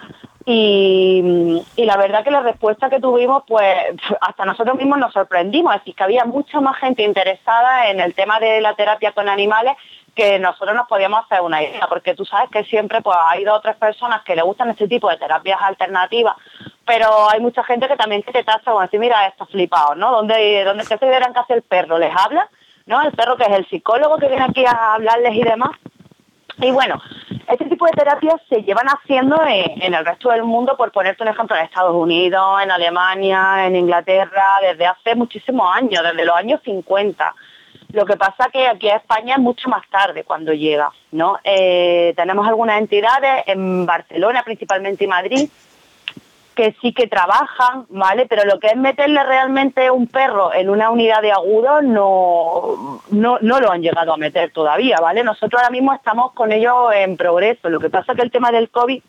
[0.49, 3.75] y, la verdad que la respuesta que tuvimos, pues
[4.21, 8.13] hasta nosotros mismos nos sorprendimos, es decir, que había mucha más gente interesada en el
[8.13, 9.75] tema de la terapia con animales
[10.15, 13.53] que nosotros nos podíamos hacer una idea, porque tú sabes que siempre pues ha ido
[13.53, 16.37] otras personas que le gustan este tipo de terapias alternativas,
[16.85, 20.13] pero hay mucha gente que también que te tacha como decir, mira, está flipado, ¿no?
[20.13, 21.97] ¿Dónde, dónde se tuvieran que hacer el perro?
[21.97, 22.47] ¿Les habla?
[22.85, 23.01] ¿No?
[23.01, 25.71] El perro que es el psicólogo que viene aquí a hablarles y demás.
[26.59, 27.01] Y bueno,
[27.47, 31.29] este tipo de terapias se llevan haciendo en, el resto del mundo, por ponerte un
[31.29, 36.59] ejemplo, en Estados Unidos, en Alemania, en Inglaterra, desde hace muchísimos años, desde los años
[36.63, 37.35] 50.
[37.93, 41.39] Lo que pasa que aquí a España es mucho más tarde cuando llega, ¿no?
[41.43, 45.49] Eh, tenemos algunas entidades en Barcelona principalmente y Madrid
[46.57, 48.25] que sí que trabajan, ¿vale?
[48.25, 53.37] Pero lo que es meterle realmente un perro en una unidad de agudos no, no,
[53.39, 55.23] no lo han llegado a meter todavía, ¿vale?
[55.23, 57.69] Nosotros ahora mismo estamos con ellos en progreso.
[57.69, 59.03] Lo que pasa es que el tema del COVID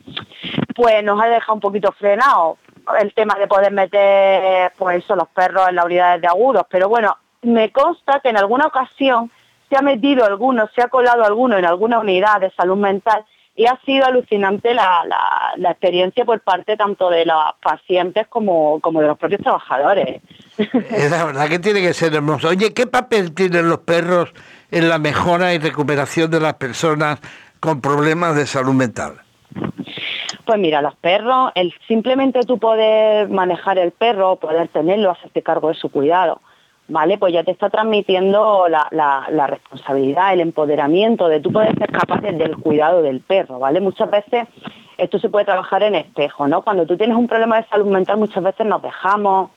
[0.76, 2.58] pues nos ha dejado un poquito frenado
[3.00, 6.66] el tema de poder meter pues los perros en las unidades de agudos.
[6.68, 9.30] Pero bueno, me consta que en alguna ocasión
[9.70, 13.24] se ha metido alguno, se ha colado alguno en alguna unidad de salud mental
[13.58, 15.04] y ha sido alucinante la,
[15.56, 20.22] la, experiencia por parte tanto de los pacientes como, como de los propios trabajadores.
[20.56, 22.48] Es la verdad que tiene que ser hermoso.
[22.48, 24.32] Oye, ¿qué papel tienen los perros
[24.70, 27.18] en la mejora y recuperación de las personas
[27.58, 29.14] con problemas de salud mental?
[30.46, 35.68] Pues mira, los perros, el simplemente tú poder manejar el perro, poder tenerlo, hacerte cargo
[35.70, 36.40] de su cuidado,
[36.88, 37.18] ¿vale?
[37.18, 42.56] Pues ya te está transmitiendo la, responsabilidad, el empoderamiento de tú poder ser capaz del
[42.56, 43.80] cuidado del perro, ¿vale?
[43.80, 44.48] Muchas veces
[44.96, 46.62] esto se puede trabajar en espejo, ¿no?
[46.62, 49.50] Cuando tú tienes un problema de salud mental muchas veces nos dejamos,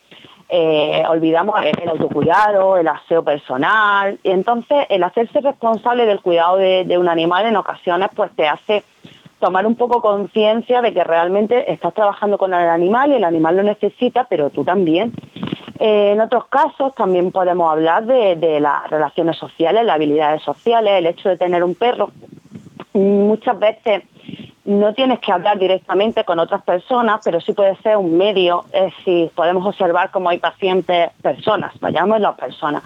[0.50, 6.84] eh, olvidamos el autocuidado, el aseo personal, y entonces el hacerse responsable del cuidado de,
[6.84, 8.84] de un animal en ocasiones pues te hace
[9.40, 13.58] tomar un poco conciencia de que realmente estás trabajando con el animal y el animal
[13.58, 15.14] lo necesita, pero tú también.
[15.84, 21.28] En otros casos también podemos hablar de, las relaciones sociales, las habilidades sociales, el hecho
[21.30, 22.12] de tener un perro.
[22.94, 24.04] Muchas veces
[24.64, 28.96] no tienes que hablar directamente con otras personas, pero sí puede ser un medio, es
[28.96, 32.84] decir, podemos observar cómo hay pacientes, personas, vayamos las personas,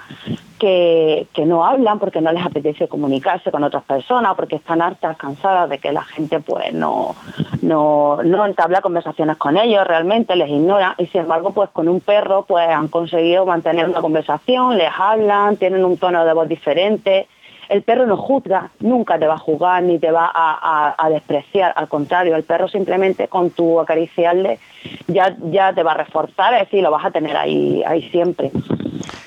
[0.57, 5.69] que, no hablan porque no les apetece comunicarse con otras personas, porque están hartas, cansadas
[5.69, 7.15] de que la gente pues no,
[7.61, 11.99] no, no entabla conversaciones con ellos, realmente les ignora, y sin embargo pues con un
[11.99, 17.27] perro pues han conseguido mantener una conversación, les hablan, tienen un tono de voz diferente,
[17.69, 21.87] el perro no juzga, nunca te va a juzgar ni te va a, despreciar, al
[21.87, 24.59] contrario, el perro simplemente con tu acariciarle
[25.07, 28.51] ya, ya te va a reforzar, es decir, lo vas a tener ahí, ahí siempre.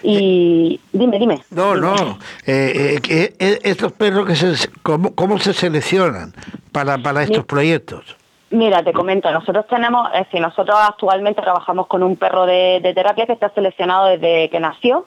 [0.02, 1.40] Y dime, dime.
[1.50, 2.18] No, no.
[2.46, 6.32] Eh, eh, eh, estos perros, que se, ¿cómo, ¿cómo se seleccionan
[6.72, 8.16] para, para estos proyectos?
[8.50, 12.94] Mira, te comento, nosotros tenemos, es decir, nosotros actualmente trabajamos con un perro de, de
[12.94, 15.06] terapia que está seleccionado desde que nació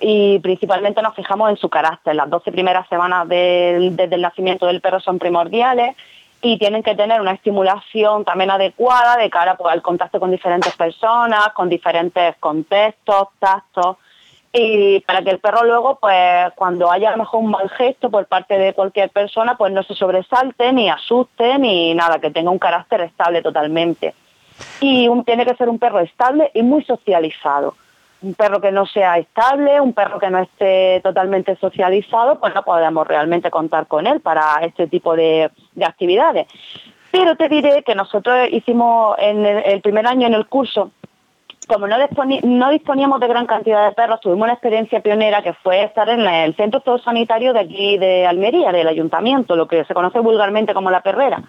[0.00, 2.14] y principalmente nos fijamos en su carácter.
[2.14, 5.96] Las 12 primeras semanas desde el nacimiento del perro son primordiales
[6.42, 10.74] y tienen que tener una estimulación también adecuada de cara pues, al contacto con diferentes
[10.74, 13.96] personas, con diferentes contextos, tactos
[14.52, 18.10] y para que el perro luego, pues cuando haya a lo mejor un mal gesto
[18.10, 22.50] por parte de cualquier persona, pues no se sobresalte, ni asuste, ni nada, que tenga
[22.50, 24.14] un carácter estable totalmente.
[24.80, 27.74] Y tiene que ser un perro estable y muy socializado
[28.22, 32.62] un perro que no sea estable, un perro que no esté totalmente socializado, pues no
[32.62, 35.50] podemos realmente contar con él para este tipo de,
[35.82, 36.46] actividades.
[37.10, 40.92] Pero te diré que nosotros hicimos en el, primer año en el curso,
[41.66, 41.96] como no,
[42.42, 46.20] no, disponíamos de gran cantidad de perros, tuvimos una experiencia pionera que fue estar en
[46.20, 50.90] el centro sanitario de aquí de Almería, del ayuntamiento, lo que se conoce vulgarmente como
[50.90, 51.42] la perrera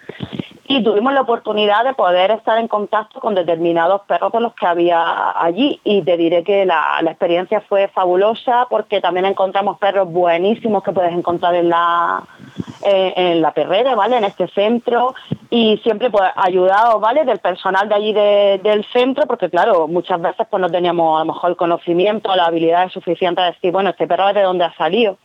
[0.77, 4.65] y tuvimos la oportunidad de poder estar en contacto con determinados perros de los que
[4.65, 10.81] había allí y te diré que la, experiencia fue fabulosa porque también encontramos perros buenísimos
[10.81, 12.23] que puedes encontrar en la
[12.83, 14.17] en la perrera, ¿vale?
[14.17, 15.13] En este centro
[15.49, 17.25] y siempre pues ayudados, ¿vale?
[17.25, 21.33] Del personal de allí del centro porque claro, muchas veces pues no teníamos a lo
[21.33, 24.73] mejor el conocimiento, la habilidad suficiente de decir, bueno, este perro es de dónde ha
[24.75, 25.17] salido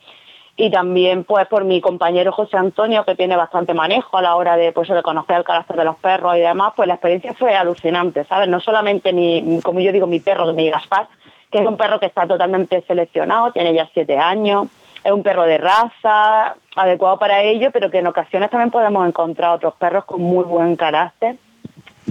[0.56, 4.56] y también pues por mi compañero José Antonio que tiene bastante manejo a la hora
[4.56, 7.54] de pues de conocer el carácter de los perros y demás pues la experiencia fue
[7.54, 11.08] alucinante sabes no solamente mi como yo digo mi perro mi Gaspar
[11.50, 14.68] que es un perro que está totalmente seleccionado tiene ya siete años
[15.04, 19.52] es un perro de raza adecuado para ello pero que en ocasiones también podemos encontrar
[19.52, 21.36] otros perros con muy buen carácter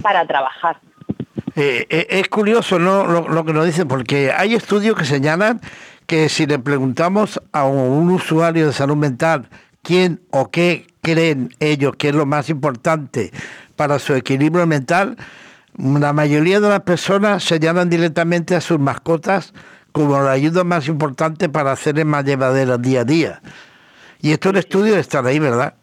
[0.02, 0.76] para trabajar.
[1.54, 5.60] Eh, eh, es curioso lo, lo que nos dicen porque hay estudios que señalan
[6.06, 9.48] que si le preguntamos a un usuario de salud mental
[9.82, 13.30] quién o qué creen ellos que es lo más importante
[13.76, 15.16] para su equilibrio mental,
[15.76, 19.52] la mayoría de las personas señalan directamente a sus mascotas
[19.92, 23.40] como la ayuda más importante para hacer más llevadera día a día.
[24.20, 25.74] Y esto el estudio está ahí, ¿verdad?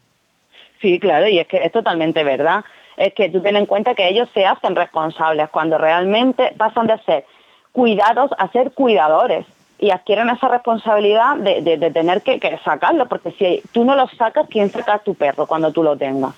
[0.80, 2.64] Sí, claro, y es que es totalmente verdad.
[2.96, 6.98] Es que tú ten en cuenta que ellos se hacen responsables cuando realmente pasan de
[7.04, 7.24] ser
[7.72, 9.46] cuidados a ser cuidadores
[9.84, 14.70] y adquieren esa responsabilidad de, tener que, sacarlo, porque si tú no lo sacas, ¿quién
[14.70, 16.32] saca a tu perro cuando tú lo tengas?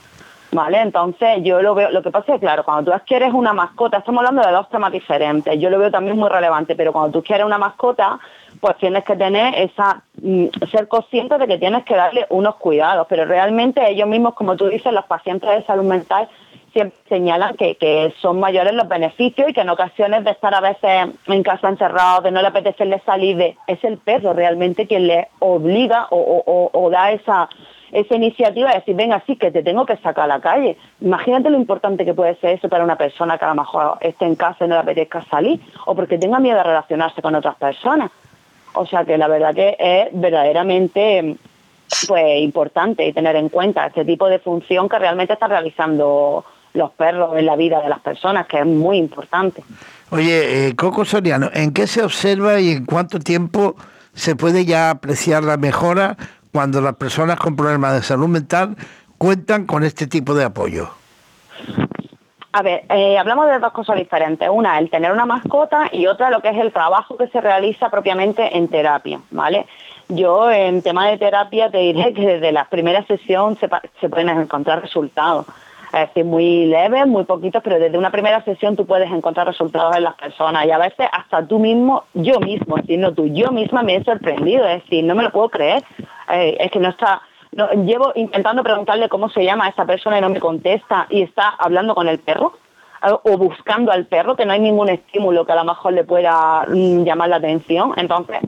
[0.50, 0.80] ¿Vale?
[0.80, 4.18] Entonces yo lo veo, lo que pasa es claro, cuando tú adquieres una mascota, estamos
[4.18, 7.46] hablando de dos temas diferentes, yo lo veo también muy relevante, pero cuando tú quieres
[7.46, 8.18] una mascota,
[8.60, 13.06] pues tienes que tener esa, mm, ser consciente de que tienes que darle unos cuidados,
[13.08, 16.28] pero realmente ellos mismos, como tú dices, los pacientes de salud mental
[16.76, 20.60] siempre señalan que, que, son mayores los beneficios y que en ocasiones de estar a
[20.60, 25.06] veces en casa encerrados, de no le apetecerle salir, de, es el perro realmente quien
[25.06, 27.48] le obliga o, o, da esa,
[27.92, 30.76] esa iniciativa de decir, venga, sí, que te tengo que sacar a la calle.
[31.00, 34.26] Imagínate lo importante que puede ser eso para una persona que a lo mejor esté
[34.26, 37.56] en casa y no le apetezca salir, o porque tenga miedo a relacionarse con otras
[37.56, 38.10] personas.
[38.74, 41.36] O sea que la verdad que es verdaderamente
[42.06, 46.44] pues importante tener en cuenta este tipo de función que realmente está realizando
[46.76, 49.64] los perros en la vida de las personas, que es muy importante.
[50.10, 53.74] Oye, eh, Coco Soriano, ¿en qué se observa y en cuánto tiempo
[54.14, 56.16] se puede ya apreciar la mejora
[56.52, 58.76] cuando las personas con problemas de salud mental
[59.18, 60.90] cuentan con este tipo de apoyo?
[62.52, 64.48] A ver, eh, hablamos de dos cosas diferentes.
[64.50, 67.90] Una, el tener una mascota y otra, lo que es el trabajo que se realiza
[67.90, 69.66] propiamente en terapia, ¿vale?
[70.08, 73.68] Yo en tema de terapia te diré que desde la primera sesión se,
[74.00, 75.46] se pueden encontrar resultados.
[75.96, 79.96] Es decir, muy leves, muy poquitos, pero desde una primera sesión tú puedes encontrar resultados
[79.96, 83.50] en las personas y a veces hasta tú mismo, yo mismo, decir, no tú, yo
[83.50, 85.82] misma me he sorprendido, es decir, no me lo puedo creer,
[86.30, 87.22] eh, es que no está,
[87.86, 91.48] llevo intentando preguntarle cómo se llama a esa persona y no me contesta y está
[91.48, 92.52] hablando con el perro
[93.02, 96.04] eh, o buscando al perro, que no hay ningún estímulo que a lo mejor le
[96.04, 97.94] pueda mm, llamar la atención.
[97.96, 98.40] Entonces,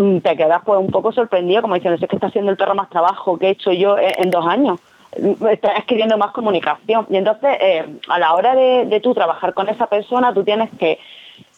[0.00, 2.74] Mm, te quedas pues un poco sorprendido, como diciendo, es que está haciendo el perro
[2.74, 4.80] más trabajo que he hecho yo en, dos años.
[5.18, 7.06] Mm, está escribiendo más comunicación.
[7.10, 10.70] Y entonces, eh, a la hora de, de tú trabajar con esa persona, tú tienes
[10.78, 10.98] que,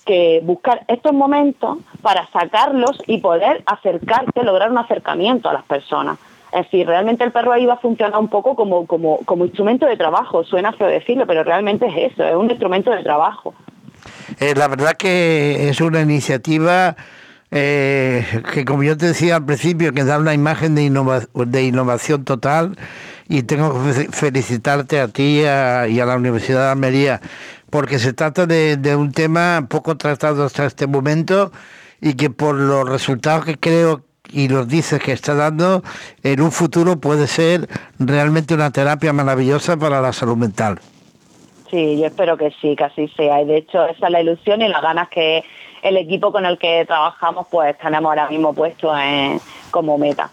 [0.05, 6.19] que buscar estos momentos para sacarlos y poder acercarte, lograr un acercamiento a las personas.
[6.53, 9.87] Es decir, realmente el perro ahí va a funcionar un poco como, como, como instrumento
[9.87, 13.55] de trabajo, suena feo decirlo, pero realmente es eso, es un instrumento de trabajo.
[14.39, 16.95] Eh, la verdad que es una iniciativa
[17.51, 20.91] eh, que como yo te decía al principio, que da una imagen de,
[21.47, 22.77] de innovación total
[23.29, 27.21] y tengo que felicitarte a ti y a, la Universidad de Almería,
[27.71, 31.53] porque se trata de, un tema poco tratado hasta este momento
[32.01, 35.83] y que por los resultados que creo y los dices que está dando,
[36.23, 37.69] en un futuro puede ser
[37.99, 40.81] realmente una terapia maravillosa para la salud mental.
[41.71, 43.43] Sí, yo espero que sí, que así sea.
[43.43, 45.43] Y de hecho, esa es la ilusión y las ganas que
[45.83, 48.93] el equipo con el que trabajamos pues tenemos ahora mismo puesto
[49.71, 50.31] como meta.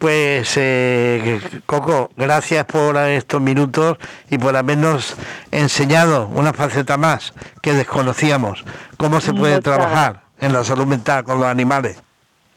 [0.00, 3.98] Pues eh, Coco, gracias por estos minutos
[4.30, 5.14] y por habernos
[5.50, 8.64] enseñado una faceta más que desconocíamos,
[8.96, 11.98] cómo se puede trabajar en la salud mental con los animales.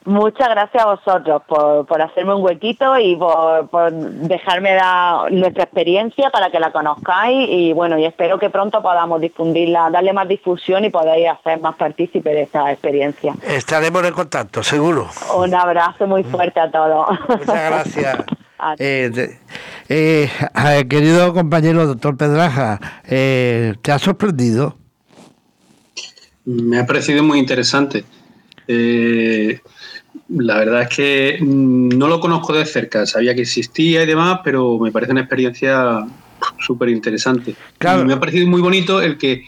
[0.05, 6.49] Muchas gracias a vosotros por, hacerme un huequito y por, dejarme dar nuestra experiencia para
[6.49, 10.89] que la conozcáis y bueno, y espero que pronto podamos difundirla, darle más difusión y
[10.89, 13.33] podáis hacer más partícipe de esta experiencia.
[13.47, 15.07] Estaremos en contacto, seguro.
[15.35, 17.07] Un abrazo muy fuerte a todos.
[17.29, 18.17] Muchas gracias.
[18.79, 19.37] Eh,
[19.89, 20.29] eh,
[20.89, 24.77] querido compañero doctor Pedraja, eh, ¿te ha sorprendido?
[26.45, 28.05] Me ha parecido muy interesante.
[30.29, 34.39] La verdad es que mm, no lo conozco de cerca, sabía que existía y demás,
[34.43, 36.05] pero me parece una experiencia
[36.59, 37.55] súper interesante.
[38.05, 39.45] me ha parecido muy bonito el que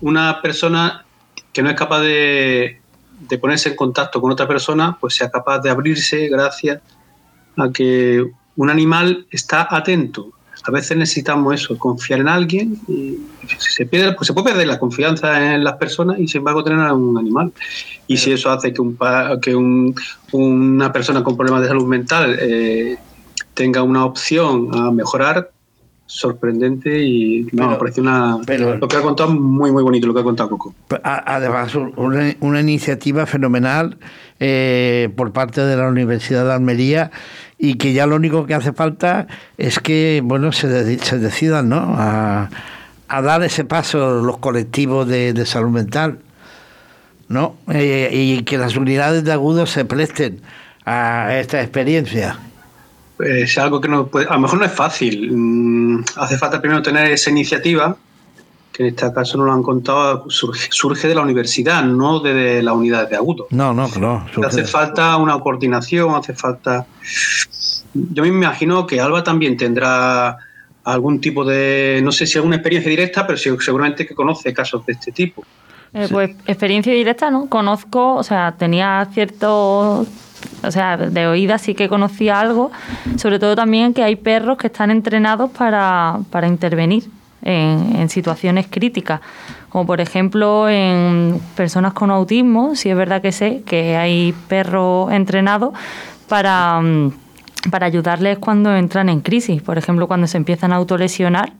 [0.00, 1.04] una persona
[1.52, 2.80] que no es capaz de,
[3.28, 6.80] de, ponerse en contacto con otra persona, pues sea capaz de abrirse gracias
[7.56, 8.24] a que
[8.56, 10.32] un animal está atento
[10.64, 13.18] a veces necesitamos eso, confiar en alguien y
[13.58, 16.80] se, pierde, pues se puede perder la confianza en las personas y sin embargo tener
[16.80, 17.52] a un animal.
[18.06, 18.98] Y si eso hace que, un,
[19.40, 19.94] que un,
[20.32, 22.96] una persona con problemas de salud mental eh,
[23.54, 25.50] tenga una opción a mejorar,
[26.08, 30.24] sorprendente y me parece una lo que ha contado muy muy bonito lo que ha
[30.24, 33.98] contado Coco además una, una iniciativa fenomenal
[34.40, 37.10] eh, por parte de la Universidad de Almería
[37.58, 41.94] y que ya lo único que hace falta es que bueno se, se decidan ¿no?
[41.98, 42.48] a,
[43.08, 46.20] dar ese paso los colectivos de, salud mental
[47.28, 47.56] ¿no?
[47.70, 50.40] Eh, y que las unidades de agudos se presten
[50.86, 52.38] a esta experiencia.
[53.18, 55.30] Es algo que no a lo mejor no es fácil.
[55.30, 57.96] Mm, hace falta primero tener esa iniciativa,
[58.78, 62.74] que en este caso no lo han contado, surge, de la universidad, no de, la
[62.74, 63.48] unidad de agudos.
[63.50, 64.24] No, no, claro.
[64.46, 66.86] Hace falta una coordinación, hace falta
[67.92, 70.36] yo me imagino que Alba también tendrá
[70.84, 74.92] algún tipo de, no sé si alguna experiencia directa, pero seguramente que conoce casos de
[74.92, 75.42] este tipo.
[75.92, 77.48] Eh, pues experiencia directa, ¿no?
[77.48, 80.06] Conozco, o sea, tenía cierto,
[80.62, 82.70] o sea, de oídas sí que conocía algo,
[83.16, 88.66] sobre todo también que hay perros que están entrenados para, para intervenir en, en, situaciones
[88.68, 89.20] críticas,
[89.68, 95.12] como por ejemplo en personas con autismo, sí es verdad que sé que hay perros
[95.12, 95.72] entrenados
[96.28, 96.82] para
[97.70, 99.62] para ayudarles cuando entran en crisis.
[99.62, 101.52] Por ejemplo, cuando se empiezan a autolesionar,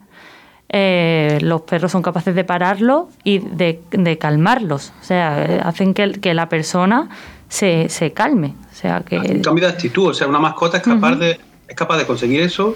[0.68, 4.92] eh, los perros son capaces de pararlo y de, calmarlos.
[5.00, 7.08] O sea, hacen que, que la persona
[7.48, 8.54] se, se calme.
[8.70, 9.18] O sea, que...
[9.18, 10.08] Un cambio de actitud.
[10.08, 12.74] O sea, una mascota es capaz, de, es capaz de conseguir eso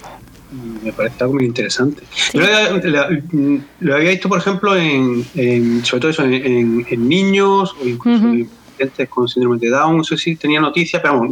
[0.83, 2.03] me parece algo muy interesante.
[2.33, 2.41] Yo
[3.81, 5.25] lo, había visto, por ejemplo, en,
[5.85, 8.49] sobre todo eso, en, niños o incluso en
[8.79, 9.97] gente con síndrome de Down.
[9.97, 11.29] No sé si tenía noticias, pero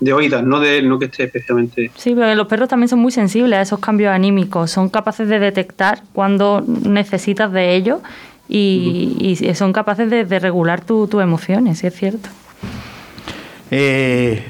[0.00, 1.90] de oídas, no, de, no que esté especialmente.
[1.96, 4.70] Sí, pero los perros también son muy sensibles a esos cambios anímicos.
[4.70, 8.00] Son capaces de detectar cuando necesitas de ellos
[8.48, 12.28] y, son capaces de, regular tus emociones, si es cierto.
[13.70, 14.42] Eh,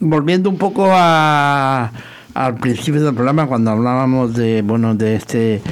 [0.00, 1.92] volviendo un poco a
[2.36, 5.62] al principio del programa cuando hablábamos de bueno de este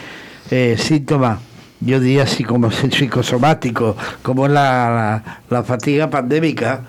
[0.51, 1.39] eh, síntoma
[1.81, 6.83] yo diría así como psicosomático como la, la, fatiga pandémica.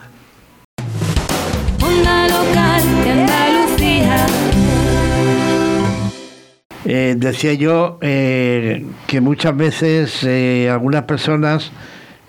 [6.87, 10.23] Eh, decía yo eh, que muchas veces
[10.71, 11.71] algunas personas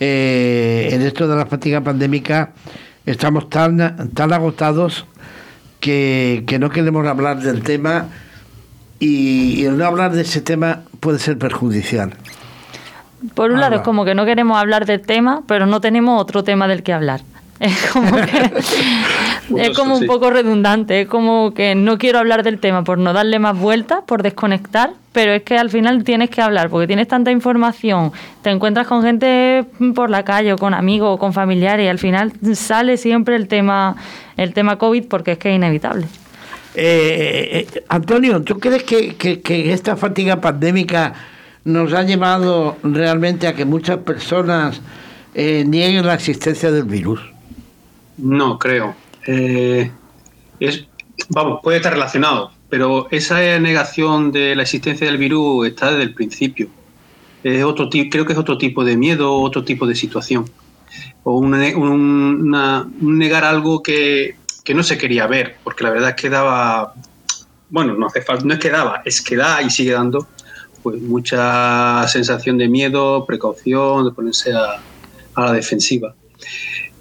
[0.01, 2.53] en esto de la fatiga pandémica
[3.05, 5.07] estamos tan, tan agotados
[5.81, 8.07] que, no queremos hablar del tema
[8.99, 12.15] y, el no hablar de ese tema puede ser perjudicial.
[13.35, 16.45] Por un lado es como que no queremos hablar del tema, pero no tenemos otro
[16.45, 17.21] tema del que hablar.
[17.59, 18.53] Es como que
[19.57, 23.13] es como un poco redundante, es como que no quiero hablar del tema por no
[23.13, 27.09] darle más vueltas, por desconectar, pero es que al final tienes que hablar porque tienes
[27.09, 31.85] tanta información, te encuentras con gente por la calle o con amigos o con familiares
[31.85, 33.97] y al final sale siempre el tema
[34.37, 36.07] el tema COVID porque es que es inevitable.
[36.75, 41.15] Eh, eh, Antonio, ¿tú crees que, que esta fatiga pandémica
[41.67, 44.81] nos ha llevado realmente a que muchas personas
[45.35, 47.21] eh, nieguen la existencia del virus?
[48.17, 48.95] No, creo.
[49.27, 49.91] Eh,
[51.29, 56.15] vamos, puede estar relacionado, pero esa negación de la existencia del virus está desde el
[56.15, 56.69] principio.
[57.43, 60.51] Es otro creo que es otro tipo de miedo, otro tipo de situación.
[61.23, 62.51] O un,
[63.01, 64.37] negar algo que,
[64.75, 66.95] no se quería ver, porque la verdad es que daba,
[67.71, 70.27] bueno, no hace falta, no es que daba, es que da y sigue dando
[70.83, 74.81] pues mucha sensación de miedo, precaución, de ponerse a,
[75.35, 76.15] a la defensiva.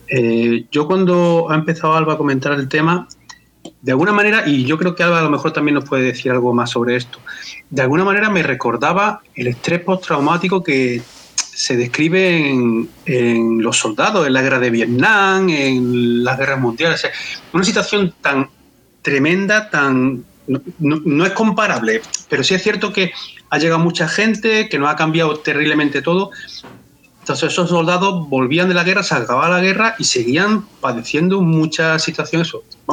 [0.08, 3.08] Eh, yo cuando ha empezado Alba a comentar el tema,
[3.82, 6.32] de alguna manera, y yo creo que Alba a lo mejor también nos puede decir
[6.32, 7.20] algo más sobre esto,
[7.70, 11.02] de alguna manera me recordaba el estrés postraumático que
[11.36, 17.08] se describe en, los soldados, en la guerra de Vietnam, en las guerras mundiales.
[17.54, 18.50] una situación tan
[19.02, 23.14] tremenda, tan no, es comparable, pero sí es cierto que
[23.50, 26.32] ha llegado mucha gente, que nos ha cambiado terriblemente todo,
[27.26, 32.04] entonces esos soldados volvían de la guerra, se acababa la guerra y seguían padeciendo muchas
[32.04, 32.52] situaciones.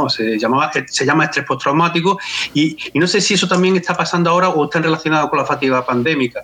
[0.08, 2.18] se, llamaba, se llama estrés postraumático
[2.54, 5.84] y, no sé si eso también está pasando ahora o está relacionado con la fatiga
[5.84, 6.40] pandémica.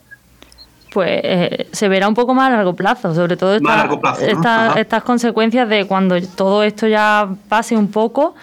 [0.93, 5.86] Pues eh, se verá un poco más a largo plazo, sobre todo estas consecuencias de
[5.86, 8.34] cuando todo esto ya pase un poco,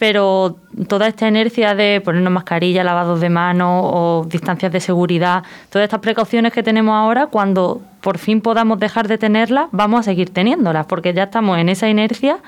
[0.00, 0.56] pero
[0.88, 6.00] toda esta inercia de ponernos mascarilla, lavados de manos o distancias de seguridad, todas estas
[6.00, 10.86] precauciones que tenemos ahora, cuando por fin podamos dejar de tenerlas, vamos a seguir teniéndolas,
[10.86, 12.38] porque ya estamos en esa inercia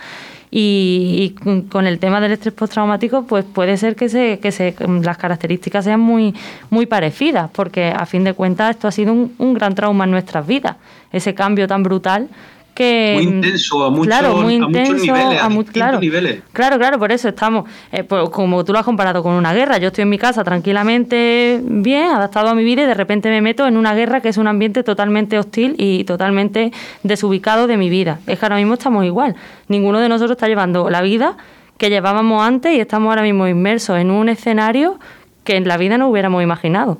[0.51, 1.35] y,
[1.71, 5.85] con el tema del estrés postraumático, pues puede ser que, se, que se, las características
[5.85, 6.35] sean muy,
[6.71, 10.11] muy parecidas, porque a fin de cuentas esto ha sido un, un gran trauma en
[10.11, 10.77] nuestras vidas,
[11.13, 12.31] ese cambio tan brutal
[12.75, 16.43] que muy intenso a muchos, claro, muy intenso, niveles, a, claro, niveles.
[16.53, 19.79] Claro, claro, por eso estamos, eh, pues, como tú lo has comparado con una guerra,
[19.79, 23.41] yo estoy en mi casa tranquilamente bien, adaptado a mi vida y de repente me
[23.41, 27.91] meto en una guerra que es un ambiente totalmente hostil y totalmente desubicado de mi
[27.91, 28.20] vida.
[28.27, 29.37] Es que ahora mismo estamos igual,
[29.68, 31.37] ninguno de nosotros está llevando la vida
[31.79, 34.99] que llevábamos antes y estamos ahora mismo inmersos en un escenario
[35.45, 36.99] que en la vida no hubiéramos imaginado.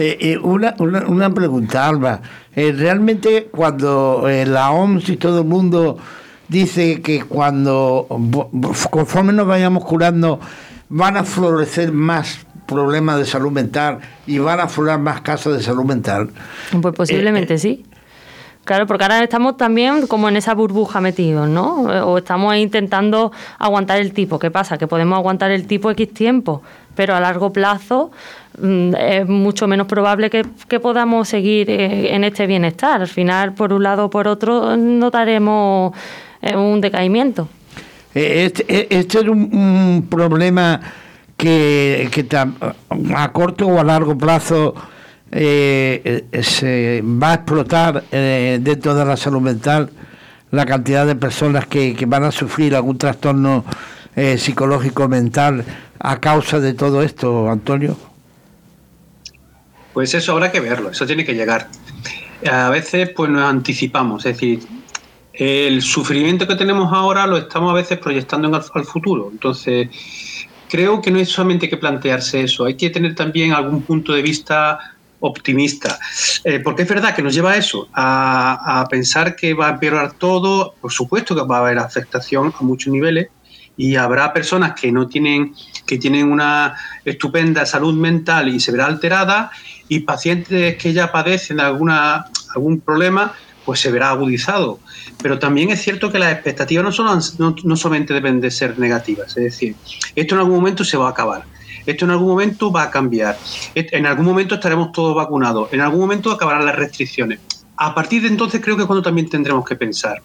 [0.00, 2.22] Eh, eh, una, una, una, pregunta, Alba.
[2.56, 5.98] Eh, realmente cuando la OMS y todo el mundo
[6.48, 8.06] dice que cuando,
[8.90, 10.40] conforme nos vayamos curando,
[10.88, 15.62] van a florecer más problemas de salud mental y van a aflorar más casos de
[15.62, 16.30] salud mental.
[16.80, 17.84] Pues posiblemente sí.
[18.64, 21.82] Claro, porque ahora estamos también como en esa burbuja metidos, ¿no?
[22.06, 24.38] O estamos intentando aguantar el tipo.
[24.38, 24.78] ¿Qué pasa?
[24.78, 26.62] Que podemos aguantar el tipo X tiempo,
[26.94, 28.10] pero a largo plazo
[28.60, 30.44] mm, es mucho menos probable que,
[30.78, 33.00] podamos seguir eh, en este bienestar.
[33.00, 35.92] Al final, por un lado o por otro, notaremos
[36.42, 37.48] eh, un decaimiento.
[38.14, 40.80] Este, este es un, problema
[41.36, 42.10] que
[43.14, 44.74] a corto o a largo plazo
[45.30, 49.90] se va a explotar dentro de la salud mental
[50.50, 53.64] la cantidad de personas que, van a sufrir algún trastorno
[54.36, 55.64] psicológico mental
[56.00, 57.96] a causa de todo esto, Antonio?
[59.92, 61.68] Pues eso habrá que verlo, eso tiene que llegar.
[62.50, 64.60] A veces pues nos anticipamos, es decir,
[65.34, 69.28] el sufrimiento que tenemos ahora lo estamos a veces proyectando en al, futuro.
[69.30, 69.88] Entonces,
[70.68, 74.22] creo que no es solamente que plantearse eso, hay que tener también algún punto de
[74.22, 74.78] vista
[75.20, 75.98] optimista.
[76.44, 80.14] Eh, porque es verdad que nos lleva a eso, a, pensar que va a empeorar
[80.14, 80.74] todo.
[80.80, 83.28] Por supuesto que va a haber afectación a muchos niveles
[83.76, 85.54] y habrá personas que no tienen,
[85.86, 89.50] que tienen una estupenda salud mental y se verá alterada
[89.88, 93.32] y pacientes que ya padecen alguna, algún problema,
[93.64, 94.80] pues se verá agudizado.
[95.22, 97.18] Pero también es cierto que las expectativas no, solo,
[97.64, 99.74] no, solamente deben de ser negativas, es decir,
[100.14, 101.44] esto en algún momento se va a acabar.
[101.86, 103.38] Esto en algún momento va a cambiar.
[103.74, 105.72] En algún momento estaremos todos vacunados.
[105.72, 107.40] En algún momento acabarán las restricciones.
[107.76, 110.22] A partir de entonces creo que es cuando también tendremos que pensar.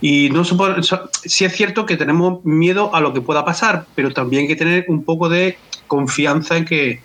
[0.00, 4.42] Y no sí es cierto que tenemos miedo a lo que pueda pasar, pero también
[4.42, 7.00] hay que tener un poco de confianza en que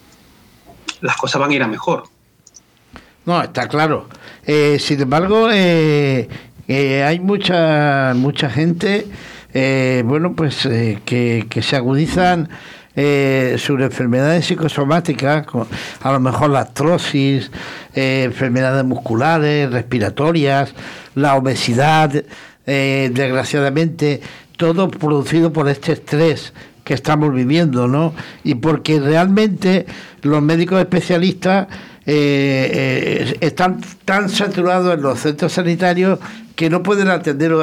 [1.02, 2.04] las cosas van a ir a mejor.
[3.26, 4.08] No, está claro.
[4.46, 6.28] Eh, sin embargo, eh,
[6.68, 9.08] eh, hay mucha mucha gente,
[10.06, 10.68] bueno, pues
[11.06, 12.50] que, que, se agudizan
[12.96, 15.48] sobre enfermedades psicosomáticas,
[16.02, 17.50] a lo mejor la artrosis,
[17.94, 20.74] enfermedades musculares, respiratorias,
[21.16, 22.12] la obesidad,
[22.66, 24.22] desgraciadamente,
[24.58, 28.14] todo producido por este estrés que estamos viviendo, ¿no?
[28.44, 29.86] Y porque realmente
[30.22, 31.68] los médicos especialistas
[32.06, 36.20] eh, eh, están tan saturados en los centros sanitarios
[36.56, 37.54] que no pueden atender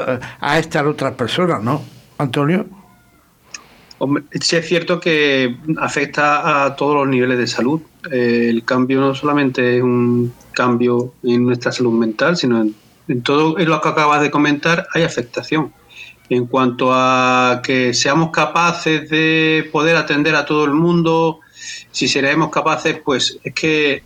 [0.41, 1.83] a estas otras personas, ¿no?
[2.19, 2.80] Antonio.
[4.41, 7.81] Sí es cierto que afecta a todos los niveles de salud.
[8.11, 12.75] Eh, el cambio no solamente es un cambio en nuestra salud mental, sino en,
[13.09, 15.73] en todo lo que acabas de comentar hay afectación.
[16.29, 21.41] En cuanto a que seamos capaces de poder atender a todo el mundo,
[21.91, 24.05] si seremos capaces, pues es que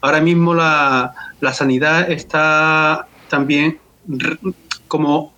[0.00, 1.14] ahora mismo la,
[1.52, 3.78] sanidad está también
[4.88, 5.34] como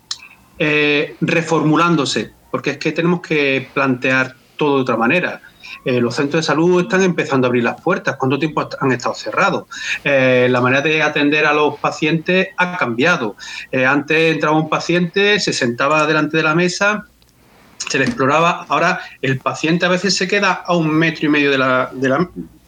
[0.57, 5.43] eh, reformulándose, porque es que tenemos que plantear todo de otra manera.
[5.85, 8.15] Eh, los centros de salud están empezando a abrir las puertas.
[8.17, 9.65] ¿Cuánto tiempo han estado cerrados?
[10.03, 13.35] Eh, la manera de atender a los pacientes ha cambiado.
[13.87, 17.05] antes entraba un paciente, se sentaba delante de la mesa,
[17.77, 18.65] se le exploraba.
[18.69, 21.91] Ahora el paciente a veces se queda a un metro y medio de la,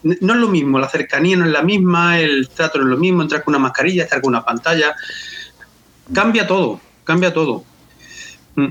[0.04, 2.98] no es lo mismo, la cercanía no es la misma, el trato no es lo
[2.98, 4.96] mismo, entrar con una mascarilla, estar con una pantalla.
[6.14, 7.64] Cambia todo, cambia todo.
[8.56, 8.68] Mm,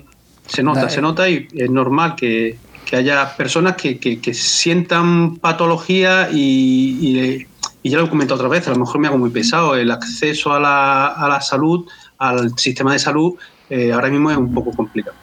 [0.48, 2.58] se nota, se nota y es normal que,
[2.92, 7.46] haya personas que, sientan patología y,
[7.84, 10.52] ya lo he comentado otra vez, a lo mejor me hago muy pesado, el acceso
[10.52, 11.86] a la, salud,
[12.18, 13.34] al sistema de salud,
[13.70, 15.16] eh, ahora mismo es un poco complicado.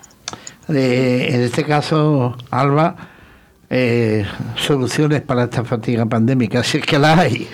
[0.69, 2.95] Eh, en este caso, Alba,
[3.69, 7.47] eh, soluciones para esta fatiga pandémica, si es que la hay.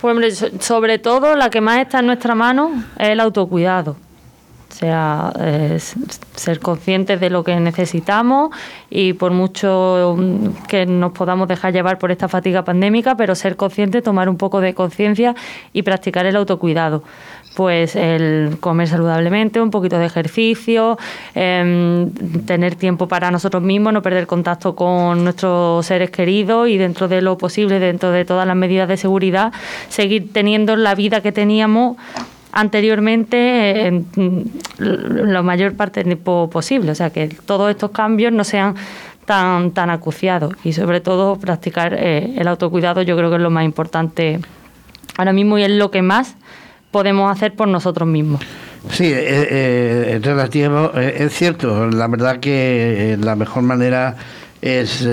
[0.00, 3.96] Pues sobre todo la que más está en nuestra mano es el autocuidado.
[4.76, 5.32] Sea,
[6.34, 8.50] ser conscientes de lo que necesitamos
[8.90, 10.18] y por mucho
[10.68, 14.60] que nos podamos dejar llevar por esta fatiga pandémica, pero ser conscientes, tomar un poco
[14.60, 15.34] de conciencia
[15.72, 17.02] y practicar el autocuidado.
[17.56, 20.98] Pues el comer saludablemente, un poquito de ejercicio,
[21.34, 22.10] em,
[22.44, 27.22] tener tiempo para nosotros mismos, no perder contacto con nuestros seres queridos y dentro de
[27.22, 29.54] lo posible, dentro de todas las medidas de seguridad,
[29.88, 31.96] seguir teniendo la vida que teníamos
[32.56, 34.06] anteriormente en
[34.78, 36.90] la mayor parte del tiempo posible.
[36.90, 38.74] O sea, que todos estos cambios no sean
[39.24, 43.50] tan, tan acuciados y sobre todo practicar eh, el autocuidado yo creo que es lo
[43.50, 44.40] más importante
[45.16, 46.36] ahora mismo y es lo que más
[46.90, 48.40] podemos hacer por nosotros mismos.
[48.90, 54.16] Sí, eh, eh, es relativo, eh, es cierto, la verdad que la mejor manera
[54.62, 55.06] es,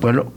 [0.00, 0.32] bueno,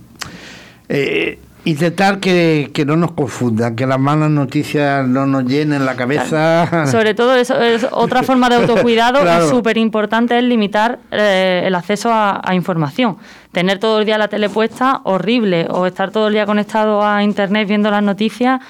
[1.66, 6.88] intentar que, no nos confundan, que las malas noticias no nos llenen la cabeza.
[6.88, 12.42] Sobre todo eso es otra forma de autocuidado súper importante es limitar el acceso a,
[12.44, 13.18] a, información.
[13.52, 17.24] Tener todo el día la tele puesta, horrible, o estar todo el día conectado a
[17.24, 18.62] internet viendo las noticias,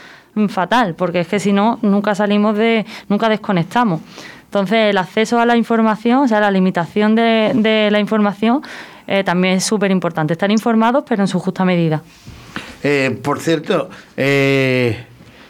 [0.49, 4.01] fatal, porque es que si no, nunca salimos de, nunca desconectamos.
[4.45, 8.61] Entonces, el acceso a la información, o sea, la limitación de, la información,
[9.07, 10.33] eh, también es súper importante.
[10.33, 12.01] Estar informados, pero en su justa medida.
[12.83, 15.05] Eh, por cierto, eh,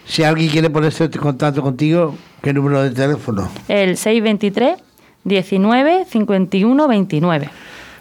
[0.05, 3.49] si alguien quiere ponerse en contacto contigo, ¿qué número de teléfono?
[3.67, 4.77] El 623
[5.23, 7.49] 19 51 29.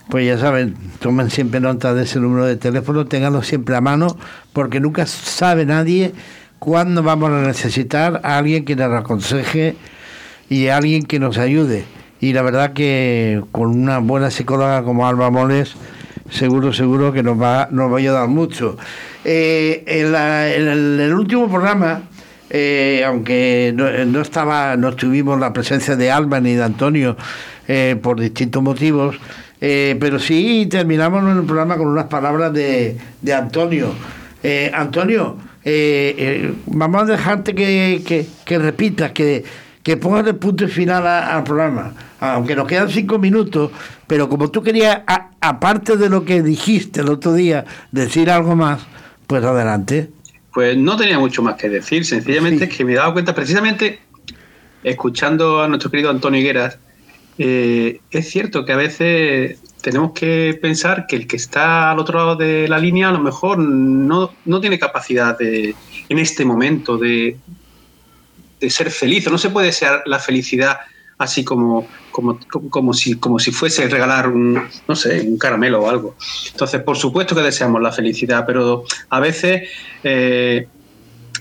[0.08, 4.16] Pues ya saben, tomen siempre nota de ese número de teléfono, tenganlo siempre a mano,
[4.52, 6.12] porque nunca sabe nadie
[6.58, 9.76] cuándo vamos a necesitar a alguien que nos aconseje
[10.50, 11.84] y a alguien que nos ayude.
[12.20, 15.74] Y la verdad que con una buena psicóloga como Alba Moles
[16.32, 18.76] seguro, seguro que nos va, nos va a ayudar mucho.
[19.24, 20.14] Eh, en,
[21.00, 22.02] el, último programa,
[22.50, 27.16] eh, aunque no, estaba, no tuvimos la presencia de Alba ni de Antonio
[27.68, 29.16] eh, por distintos motivos,
[29.60, 33.94] pero sí terminamos el programa con unas palabras de, de Antonio.
[34.74, 35.36] Antonio,
[36.66, 39.44] vamos a dejarte que, que repitas, que
[39.82, 41.92] que pongas el punto final al programa.
[42.20, 43.70] Aunque nos quedan cinco minutos,
[44.06, 45.00] pero como tú querías,
[45.40, 48.82] aparte de lo que dijiste el otro día, decir algo más,
[49.26, 50.10] pues adelante.
[50.52, 54.00] Pues no tenía mucho más que decir, sencillamente es que me he dado cuenta, precisamente
[54.84, 56.78] escuchando a nuestro querido Antonio Higueras,
[57.38, 62.18] eh, es cierto que a veces tenemos que pensar que el que está al otro
[62.18, 65.74] lado de la línea a lo mejor no, no tiene capacidad de,
[66.08, 67.36] en este momento de,
[68.62, 70.78] de ser feliz, no se puede desear la felicidad
[71.18, 72.38] así como, como,
[72.70, 76.16] como, si, como si fuese regalar un, no sé, un caramelo o algo.
[76.50, 79.68] Entonces, por supuesto que deseamos la felicidad, pero a veces
[80.02, 80.66] eh,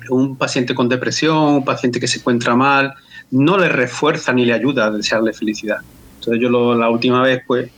[0.09, 2.93] un paciente con depresión, un paciente que se encuentra mal,
[3.31, 5.77] no le refuerza ni le ayuda a desearle felicidad.
[6.19, 7.69] Entonces yo la última vez, pues,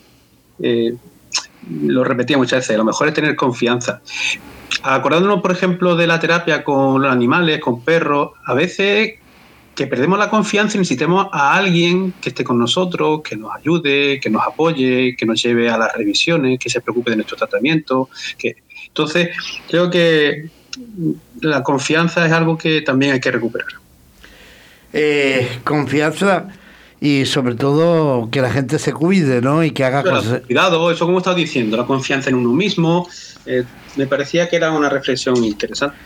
[0.61, 0.95] eh,
[1.81, 4.01] lo repetía muchas veces, lo mejor es tener confianza.
[4.83, 9.13] Acordándonos, por ejemplo, de la terapia con los animales, con perros, a veces
[9.75, 14.19] que perdemos la confianza y necesitemos a alguien que esté con nosotros, que nos ayude,
[14.19, 18.09] que nos apoye, que nos lleve a las revisiones, que se preocupe de nuestro tratamiento.
[18.37, 18.57] Que...
[18.87, 19.29] Entonces,
[19.67, 20.49] creo que
[21.41, 23.69] la confianza es algo que también hay que recuperar.
[24.91, 26.49] Eh, confianza
[27.01, 29.63] y sobre todo que la gente se cuide, ¿no?
[29.63, 30.41] Y que haga cosas.
[30.45, 33.07] Cuidado, eso como estás diciendo, la confianza en uno mismo.
[33.45, 33.63] Eh,
[33.97, 35.97] me parecía que era una reflexión interesante.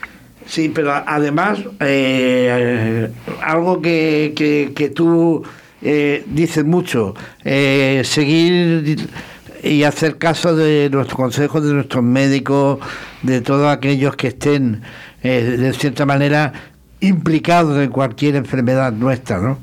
[0.47, 4.33] Sí, pero además, eh, algo que,
[4.73, 5.43] que, tú
[5.81, 9.09] eh, dices mucho, eh, seguir
[9.61, 12.79] y hacer caso de nuestros consejos, de nuestros médicos,
[13.23, 14.83] de todos aquellos que estén,
[15.21, 16.53] de cierta manera,
[17.01, 19.57] implicados en cualquier enfermedad nuestra, ¿no?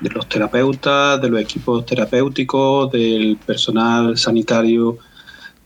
[0.00, 4.98] De los terapeutas, de los equipos terapéuticos, del personal sanitario,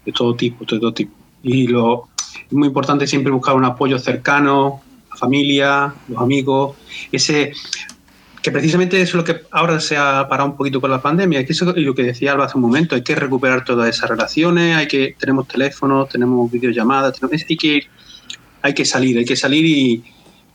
[0.07, 1.13] de todo tipo, de todo tipo.
[1.43, 2.09] Y lo,
[2.53, 6.77] es muy importante siempre buscar un apoyo cercano, la familia, los amigos,
[7.11, 7.53] ese
[8.43, 11.47] que precisamente eso es lo que ahora se ha parado un poquito con la pandemia,
[11.47, 14.11] que eso es lo que decía Alba hace un momento, hay que recuperar todas esas
[14.11, 17.87] relaciones, hay que tenemos teléfonos, tenemos videollamadas, hay que
[18.61, 20.05] hay que salir, hay que salir y,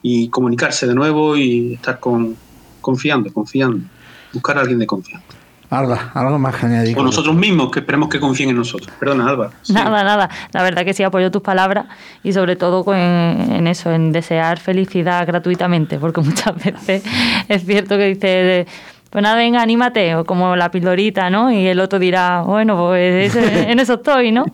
[0.04, 2.36] y comunicarse de nuevo y estar con,
[2.80, 3.86] confiando, confiando,
[4.34, 5.37] buscar a alguien de confianza.
[5.70, 6.98] Alba, algo más que añadir.
[6.98, 8.90] O nosotros mismos, que esperemos que confíen en nosotros.
[9.00, 9.52] Perdona, Alba.
[9.70, 10.30] Nada, nada.
[10.54, 11.88] La verdad que sí apoyo tus palabras
[12.24, 17.04] y sobre todo en, eso, en desear felicidad gratuitamente, porque muchas veces
[17.50, 18.68] es cierto que dice,
[19.10, 21.52] pues nada, venga, anímate, o como la pildorita, ¿no?
[21.52, 24.46] Y el otro dirá, bueno, pues en eso estoy, ¿no?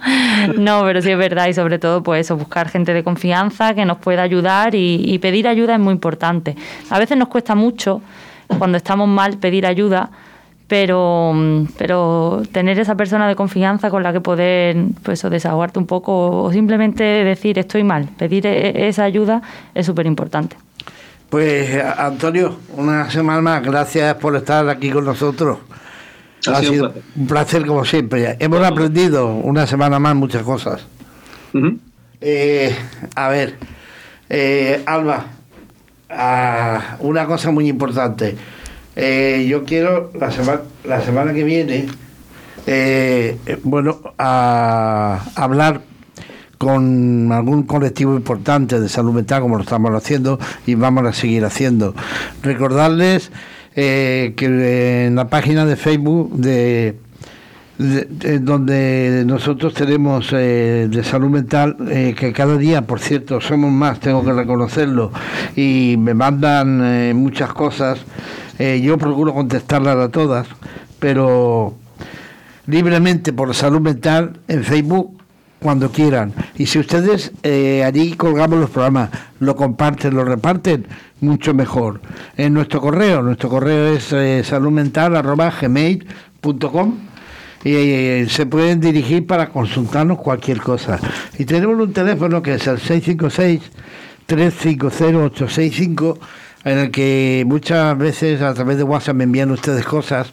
[0.58, 3.86] No, pero sí es verdad y sobre todo, pues eso, buscar gente de confianza que
[3.86, 6.56] nos pueda ayudar y pedir ayuda es muy importante.
[6.90, 8.02] A veces nos cuesta mucho,
[8.58, 10.10] cuando estamos mal, pedir ayuda
[10.68, 11.34] pero,
[11.78, 16.52] pero tener esa persona de confianza con la que poder pues, desahogarte un poco o
[16.52, 19.42] simplemente decir estoy mal, pedir e, esa ayuda
[19.74, 20.56] es súper importante.
[21.30, 25.58] Pues Antonio, una semana más, gracias por estar aquí con nosotros.
[26.48, 27.66] Ha, sido, un, placer.
[27.66, 28.36] como siempre.
[28.40, 30.86] Hemos aprendido una semana más muchas cosas.
[32.22, 32.76] Eh,
[33.16, 33.56] a ver,
[34.30, 35.26] eh, Alba,
[36.10, 38.36] ah, una cosa muy importante.
[38.96, 41.88] Eh, yo quiero la, semana la semana que viene,
[42.68, 45.82] eh, bueno, a, hablar
[46.58, 51.44] con algún colectivo importante de salud mental como lo estamos haciendo y vamos a seguir
[51.44, 51.96] haciendo.
[52.44, 53.32] Recordarles
[53.76, 56.96] eh, que en la página de Facebook de,
[58.42, 61.76] donde nosotros tenemos de salud mental,
[62.16, 65.12] que cada día, por cierto, somos más, tengo que reconocerlo,
[65.56, 68.06] y me mandan muchas cosas.
[68.60, 70.48] Eh, yo procuro contestarlas a todas,
[71.00, 71.74] pero
[72.68, 75.24] libremente por salud mental en Facebook
[75.64, 76.34] cuando quieran.
[76.56, 80.86] Y si ustedes eh, allí colgamos los programas, lo comparten, lo reparten,
[81.22, 82.02] mucho mejor.
[82.38, 86.98] En nuestro correo, nuestro correo es eh, saludmental.gmail.com
[87.64, 91.00] y eh, se pueden dirigir para consultarnos cualquier cosa.
[91.40, 93.62] Y tenemos un teléfono que es el 656
[94.26, 96.20] 350 865
[96.66, 100.32] en el que muchas veces a través de WhatsApp me envían ustedes cosas,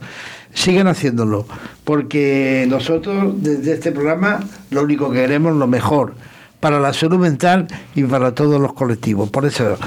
[0.55, 1.47] siguen haciéndolo,
[1.85, 6.15] porque nosotros desde este programa lo único que queremos es lo mejor
[6.61, 9.31] para la salud mental y para todos los colectivos.
[9.31, 9.79] Por eso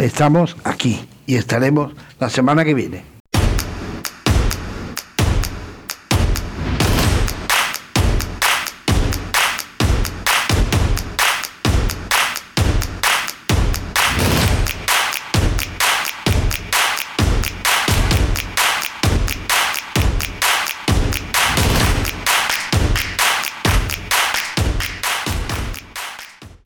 [0.00, 3.09] estamos aquí y estaremos la semana que viene.